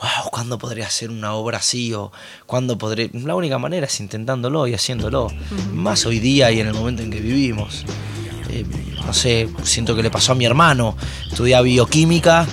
[0.00, 1.94] wow, ¿cuándo podría hacer una obra así?
[1.94, 2.12] O
[2.46, 3.10] ¿cuándo podré?
[3.12, 5.32] La única manera es intentándolo y haciéndolo.
[5.72, 7.84] Más hoy día y en el momento en que vivimos.
[8.48, 8.64] Eh,
[9.04, 10.96] no sé, siento que le pasó a mi hermano.
[11.30, 12.46] Estudiaba bioquímica,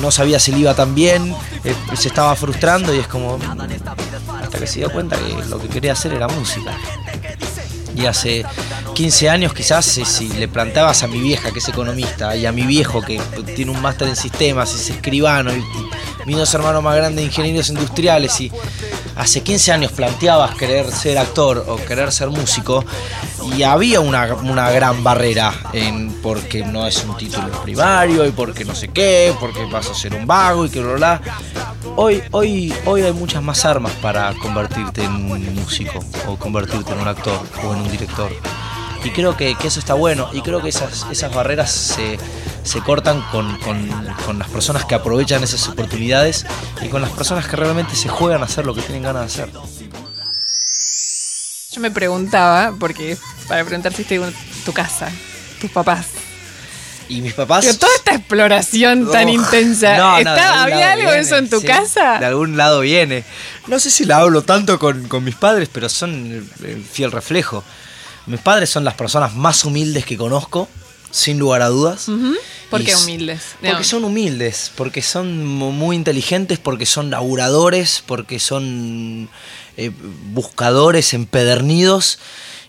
[0.00, 1.34] no sabía si le iba tan bien,
[1.64, 3.38] eh, se estaba frustrando y es como.
[4.42, 6.76] Hasta que se dio cuenta que lo que quería hacer era música.
[7.94, 8.44] Y hace
[8.94, 12.52] 15 años quizás eh, si le plantabas a mi vieja que es economista y a
[12.52, 13.20] mi viejo que
[13.54, 15.62] tiene un máster en sistemas es escribano y
[16.26, 18.50] mis dos hermanos más grandes ingenieros industriales y
[19.16, 22.84] hace 15 años planteabas querer ser actor o querer ser músico
[23.56, 28.64] y había una, una gran barrera en porque no es un título primario y porque
[28.64, 31.20] no sé qué, porque vas a ser un vago y que bla bla.
[31.96, 37.00] Hoy, hoy, hoy hay muchas más armas para convertirte en un músico o convertirte en
[37.00, 38.30] un actor o en un director.
[39.04, 44.48] Y creo que, eso está bueno y creo que esas, barreras se, cortan con, las
[44.48, 46.46] personas que aprovechan esas oportunidades
[46.80, 49.42] y con las personas que realmente se juegan a hacer lo que tienen ganas de
[49.42, 49.54] hacer.
[51.70, 54.20] Yo me preguntaba, porque para preguntar si estoy
[54.64, 55.10] tu casa,
[55.60, 56.23] tus papás.
[57.08, 57.64] Y mis papás...
[57.66, 61.18] Pero toda esta exploración tan Oh, intensa, no, no, de ¿estaba- algún ¿había algo de
[61.20, 62.18] eso en tu sí, casa?
[62.18, 63.24] De algún lado viene.
[63.66, 66.10] No sé si la hablo tanto con, con mis padres, pero son
[66.62, 67.62] el, el fiel reflejo.
[68.26, 70.68] Mis padres son las personas más humildes que conozco,
[71.10, 72.08] sin lugar a dudas.
[72.08, 72.34] Ujú.
[72.70, 73.54] ¿Por qué humildes?
[73.60, 79.28] Porque son humildes, porque son mu- muy inteligentes, porque son laburadores, porque son
[79.76, 79.90] eh,
[80.32, 82.18] buscadores empedernidos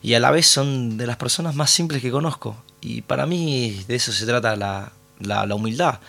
[0.04, 2.56] y a la vez son de las personas más simples que conozco.
[2.82, 5.99] Y para mí de eso se trata la, la- la humildad.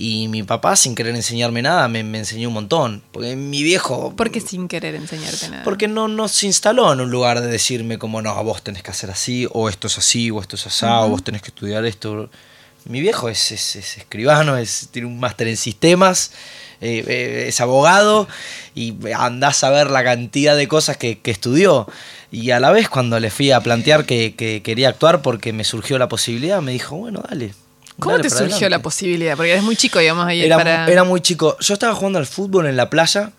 [0.00, 3.02] Y mi papá, sin querer enseñarme nada, me, me enseñó un montón.
[3.10, 4.14] Porque mi viejo...
[4.14, 5.64] ¿Por qué sin querer enseñarte nada?
[5.64, 8.92] Porque no, no se instaló en un lugar de decirme como, no, vos tenés que
[8.92, 11.84] hacer así, o esto es así, o esto es así, o vos tenés que estudiar
[11.84, 12.30] esto.
[12.84, 16.30] Mi viejo es, es- es escribano, es, tiene un máster en sistemas,
[16.80, 18.28] eh, eh, es abogado,
[18.76, 21.88] y andás a ver la cantidad de cosas que, que estudió.
[22.30, 25.64] Y a la vez cuando le fui a plantear que, que quería actuar porque me
[25.64, 27.54] surgió la posibilidad, me dijo, bueno, dale.
[27.98, 28.70] ¿Cómo dale te surgió adelante".
[28.70, 29.36] la posibilidad?
[29.36, 30.86] Porque eres muy chico, digamos, ahí Era, para...
[30.86, 31.56] era muy chico.
[31.60, 33.32] Yo estaba jugando al fútbol en la playa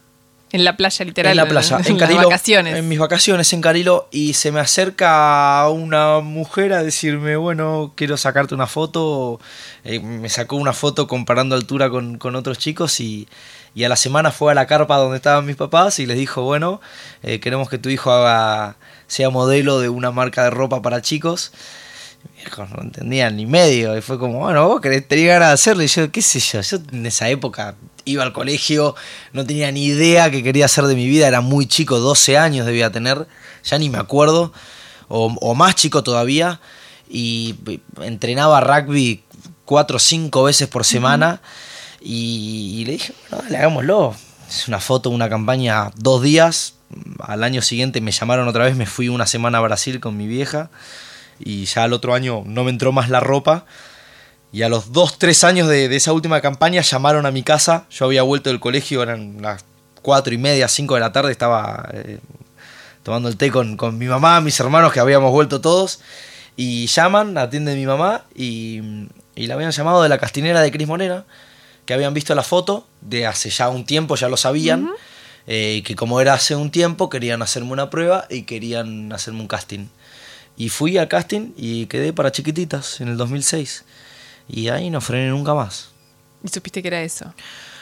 [0.52, 1.32] en la playa, literal.
[1.32, 2.24] en la playa, en, en Carilo.
[2.24, 2.76] vacaciones.
[2.76, 4.08] En mis vacaciones en Carilo.
[4.12, 9.40] Y se me acerca una mujer a decirme, bueno, quiero sacarte una foto.
[9.84, 13.28] Eh, me sacó una foto comparando altura con, con otros chicos y,
[13.80, 16.42] y a la semana fue a la carpa donde estaban mis papás y les dijo,
[16.42, 16.82] bueno,
[17.24, 18.76] eh, queremos que tu hijo haga,
[19.08, 21.54] sea modelo de una marca de ropa para chicos.
[22.36, 23.98] Viejo, no entendían ni medio.
[23.98, 25.84] Y fue como, bueno, vos querés, tenías ganas de hacerlo.
[25.84, 28.96] Y yo, qué sé yo, yo en esa época iba al colegio,
[29.32, 32.66] no tenía ni idea qué quería hacer de mi vida, era muy chico, 12 años
[32.66, 33.28] debía tener,
[33.64, 34.52] ya ni me acuerdo,
[35.08, 36.60] o, o más chico todavía,
[37.10, 37.56] y
[38.02, 39.24] entrenaba rugby
[39.64, 41.42] cuatro o cinco veces por semana,
[42.02, 44.16] y, le dije, bueno, dale, hagámoslo.
[44.48, 46.76] Es una foto, una campaña, dos días,
[47.20, 50.26] al año siguiente me llamaron otra vez, me fui una semana a Brasil con mi
[50.26, 50.72] vieja,
[51.40, 53.66] y ya al otro año no me entró más la ropa.
[54.52, 57.86] Y a los dos, tres años de, de esa última campaña llamaron a mi casa.
[57.92, 59.64] Yo había vuelto del colegio, eran las
[60.02, 61.32] cuatro y media, cinco de la tarde.
[61.32, 62.18] Estaba eh,
[63.04, 66.00] tomando el té con, con mi mamá, mis hermanos, que habíamos vuelto todos.
[66.56, 68.82] Y llaman, atiende mi mamá y,
[69.36, 71.26] y la habían llamado de la castinera de Cris Morena,
[71.90, 74.92] que habían visto la foto de hace ya un tiempo, ya lo sabían.
[75.48, 79.48] eh, que como era hace un tiempo, querían hacerme una prueba y querían hacerme un
[79.48, 79.88] casting.
[80.56, 83.86] Y fui al casting y quedé para chiquititas en el 2006.
[84.48, 85.90] Y ahí no frené nunca más.
[86.44, 87.34] Y supiste que era eso.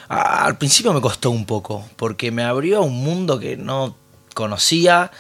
[0.08, 3.98] Ah, Al principio me costó un poco, porque me abrió a un mundo que no
[4.34, 5.12] conocía,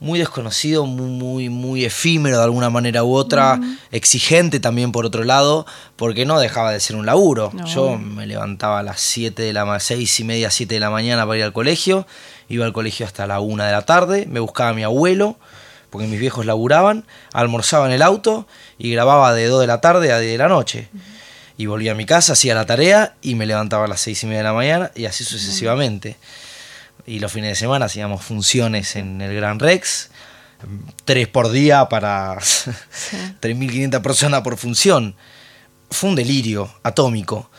[0.00, 3.58] muy desconocido, muy, muy, muy efímero de alguna manera u otra,
[3.90, 5.66] exigente también por otro lado,
[5.96, 7.50] porque no dejaba de ser un laburo.
[7.54, 7.66] No.
[7.66, 10.90] Yo me levantaba a las 7 de la ma- seis y media, 7 de la
[10.90, 12.06] mañana para ir al colegio,
[12.48, 15.36] iba al colegio hasta la 1 de la tarde, me buscaba mi abuelo,
[15.90, 18.46] porque mis viejos laburaban, almorzaba en el auto
[18.78, 20.88] y grababa de 2 de la tarde a 10 de la noche.
[21.56, 24.26] Y volvía a mi casa, hacía la tarea y me levantaba a las 6 y
[24.26, 26.16] media de la mañana y así sucesivamente.
[27.06, 30.10] Y los fines de semana hacíamos funciones en el Gran Rex,
[31.04, 35.14] tres por día para 3.500 personas por función.
[35.90, 37.50] Fue un delirio atómico.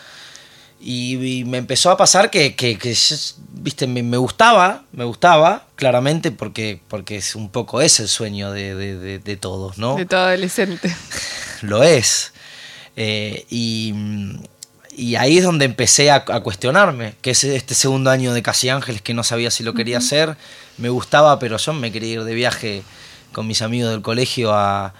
[0.81, 3.15] Y, y me empezó a pasar que, que- que yo,
[3.53, 8.51] viste, me, me gustaba, me gustaba, claramente, porque, porque es un poco es el sueño
[8.51, 9.95] de, de- de- de todos, ¿no?
[9.95, 10.95] De todo adolescente.
[11.61, 12.33] lo es.
[12.97, 13.93] Eh, y,
[14.97, 18.69] y ahí es donde empecé a, a cuestionarme, que es este segundo año de Casi
[18.69, 20.37] Ángeles que no sabía si lo quería hacer,
[20.77, 22.83] me gustaba, pero yo me quería ir de viaje
[23.31, 24.93] con mis amigos del colegio a,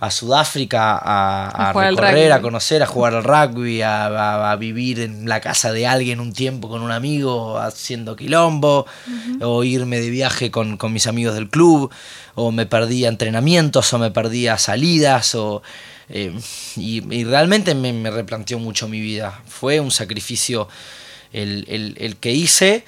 [0.00, 5.72] a Sudáfrica, a, recorrer, a conocer, a jugar al rugby, a vivir en la casa
[5.72, 8.86] de alguien un tiempo con un amigo haciendo quilombo,
[9.42, 11.90] o irme de viaje con, con mis amigos del club,
[12.34, 15.62] o me perdía entrenamientos, o me perdía salidas, o...
[16.10, 16.32] eh,
[16.76, 19.40] y, y realmente me, me replanteó mucho mi vida.
[19.48, 20.68] Fue un sacrificio
[21.32, 22.84] el, el- el que hice,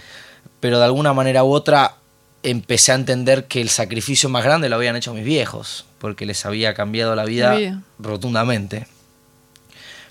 [0.60, 1.94] pero de alguna manera u otra
[2.42, 6.44] empecé a entender que el sacrificio más grande lo habían hecho mis viejos, porque les
[6.44, 7.54] había cambiado la vida
[8.00, 8.86] rotundamente.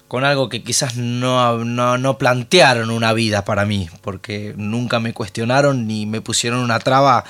[0.08, 5.14] Con algo que quizás no, no, no plantearon una vida para mí, porque nunca me
[5.14, 7.24] cuestionaron ni me pusieron una traba.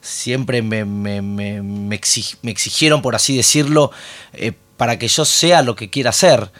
[0.00, 3.92] Siempre me, me, me- me exig- me exigieron, por así decirlo,
[4.32, 6.50] eh, para que yo sea lo que quiera ser.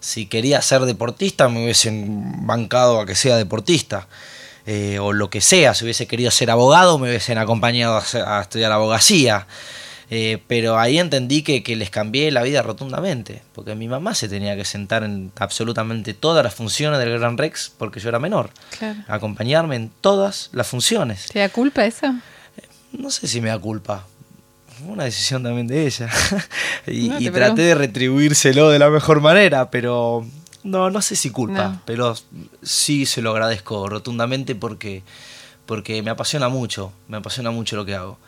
[0.00, 4.08] Si quería ser deportista, me hubiesen bancado a que sea deportista.
[4.68, 8.72] Eh, o lo que sea, si hubiese querido ser abogado, me hubiesen acompañado a, estudiar
[8.72, 9.46] abogacía.
[10.10, 14.28] Eh, pero ahí entendí que, que les cambié la vida rotundamente, porque mi mamá se
[14.28, 18.50] tenía que sentar en absolutamente todas las funciones del Gran Rex, porque yo era menor.
[18.78, 19.00] Claro.
[19.08, 21.26] Acompañarme en todas las funciones.
[21.26, 22.14] ¿Te da culpa eso?
[22.92, 24.04] No sé si me da culpa.
[24.78, 26.10] Fue una decisión también de ella.
[26.86, 30.26] y No, traté de retribuírselo de la mejor manera, pero
[30.66, 31.68] no, no sé si culpa.
[31.68, 31.82] No.
[31.84, 32.16] Pero
[32.62, 35.04] sí se lo agradezco rotundamente porque,
[35.64, 36.92] porque me apasiona mucho.
[37.06, 38.18] Me apasiona mucho lo que hago.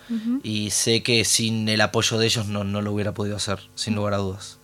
[0.43, 3.97] Y sé que sin el apoyo de ellos no, no lo hubiera podido hacer, sin
[3.97, 4.59] lugar a dudas.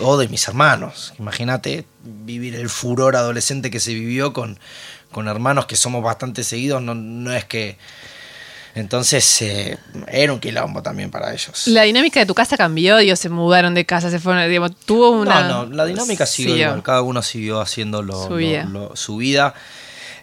[0.00, 1.12] O de mis hermanos.
[1.18, 4.58] Imagínate vivir el furor adolescente que se vivió con,
[5.10, 6.82] con hermanos que somos bastante seguidos.
[6.82, 7.76] No, no es que.
[8.80, 11.66] Entonces eh, era un quilombo también para ellos.
[11.68, 15.10] La dinámica de tu casa cambió, Dios, se mudaron de casa, se fueron, digamos, tuvo
[15.10, 15.42] una...
[15.48, 16.82] No, no, la dinámica siguió igual.
[16.82, 18.64] Cada uno siguió haciendo lo- Su lo- vida.
[18.64, 19.54] lo- su vida.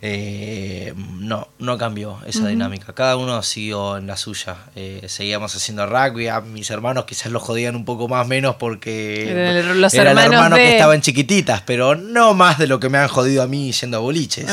[0.01, 2.93] Eh, no, no cambió esa dinámica.
[2.93, 4.55] Cada uno siguió en la suya.
[4.75, 6.27] Eh, seguíamos haciendo rugby.
[6.27, 10.07] A mis hermanos quizás los jodían un poco más menos porque Eran los era el
[10.09, 13.41] hermanos hermano de- que estaban chiquititas, pero no más de lo que me han jodido
[13.41, 14.47] a mí yendo a boliches.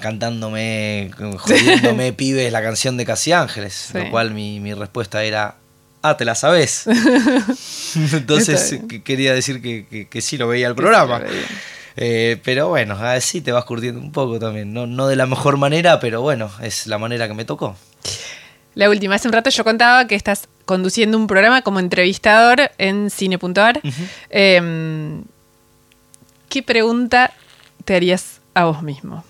[0.00, 3.90] Cantándome, jodiéndome pibes la canción de Casi Ángeles.
[3.92, 3.98] Sí.
[3.98, 5.56] Lo cual mi, mi respuesta era,
[6.02, 6.84] ah, te la sabes.
[8.12, 11.18] Entonces quería decir que, que- que sí lo veía el programa.
[11.18, 11.46] veía.
[12.00, 14.72] Eh, pero bueno, así te vas curtiendo un poco también.
[14.72, 17.76] No, no de la mejor manera, pero bueno, es la manera que me tocó.
[18.76, 23.10] La última, hace un rato yo contaba que estás conduciendo un programa como entrevistador en
[23.10, 23.80] cine.ar.
[24.30, 25.20] Eh,
[26.48, 27.32] ¿Qué pregunta
[27.84, 29.24] te harías a vos mismo?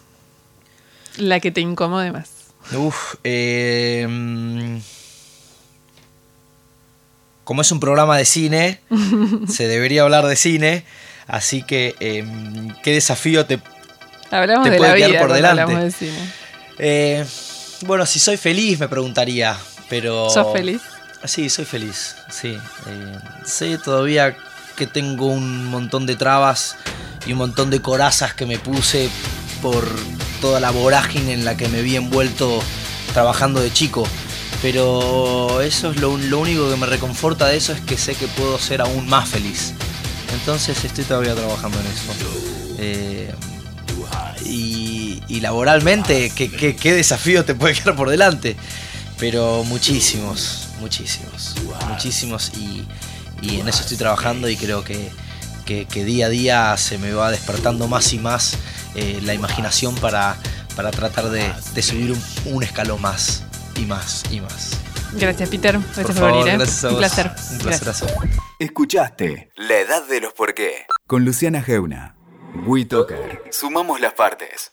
[1.17, 2.29] La que te incomode más.
[2.77, 4.07] Uf, eh,
[7.45, 8.81] como es un programa de cine,
[9.49, 10.85] se debería hablar de cine,
[11.27, 12.25] así que eh,
[12.83, 13.61] qué desafío te...
[14.31, 15.63] Hablamos Te de puede la quedar vida por delante.
[15.63, 16.33] hablamos de cine.
[16.79, 17.25] eh,
[17.87, 19.57] bueno, si soy feliz me preguntaría,
[19.89, 20.29] pero...
[20.29, 20.83] ¿Sos feliz?
[21.25, 22.49] Sí, soy feliz, sí.
[22.87, 24.37] Eh, sé todavía
[24.77, 26.77] que tengo un montón de trabas
[27.27, 29.09] y un montón de corazas que me puse
[29.63, 29.85] por
[30.41, 32.61] toda la vorágine en la que me vi envuelto
[33.13, 34.05] trabajando de chico.
[34.61, 38.27] Pero eso es lo, lo único que me reconforta de eso es que sé que
[38.27, 39.73] puedo ser aún más feliz.
[40.33, 42.13] Entonces estoy todavía trabajando en eso.
[42.79, 43.33] Eh,
[44.45, 48.57] y, laboralmente, ¿qué, qué, qué desafío te puede quedar por delante?
[49.19, 51.55] Pero muchísimos, muchísimos,
[51.89, 52.85] muchísimos y,
[53.43, 55.11] y en eso estoy trabajando y creo que-
[55.67, 58.55] que día a día se me va despertando más y más
[58.95, 60.37] eh, la imaginación para,
[60.77, 63.45] para tratar de, de subir un, un escalón más
[63.77, 64.79] y más y más.
[65.15, 65.73] Gracias, Peter.
[65.79, 66.49] Gracias Por por, favor, venir.
[66.49, 66.57] ¿eh?
[66.59, 67.31] gracias a Un placer.
[67.53, 68.07] Un placerazo.
[68.59, 72.15] Escuchaste La Edad de los Por qué con Luciana Geuna.
[72.67, 73.45] WeToker.
[73.51, 74.73] Sumamos las partes.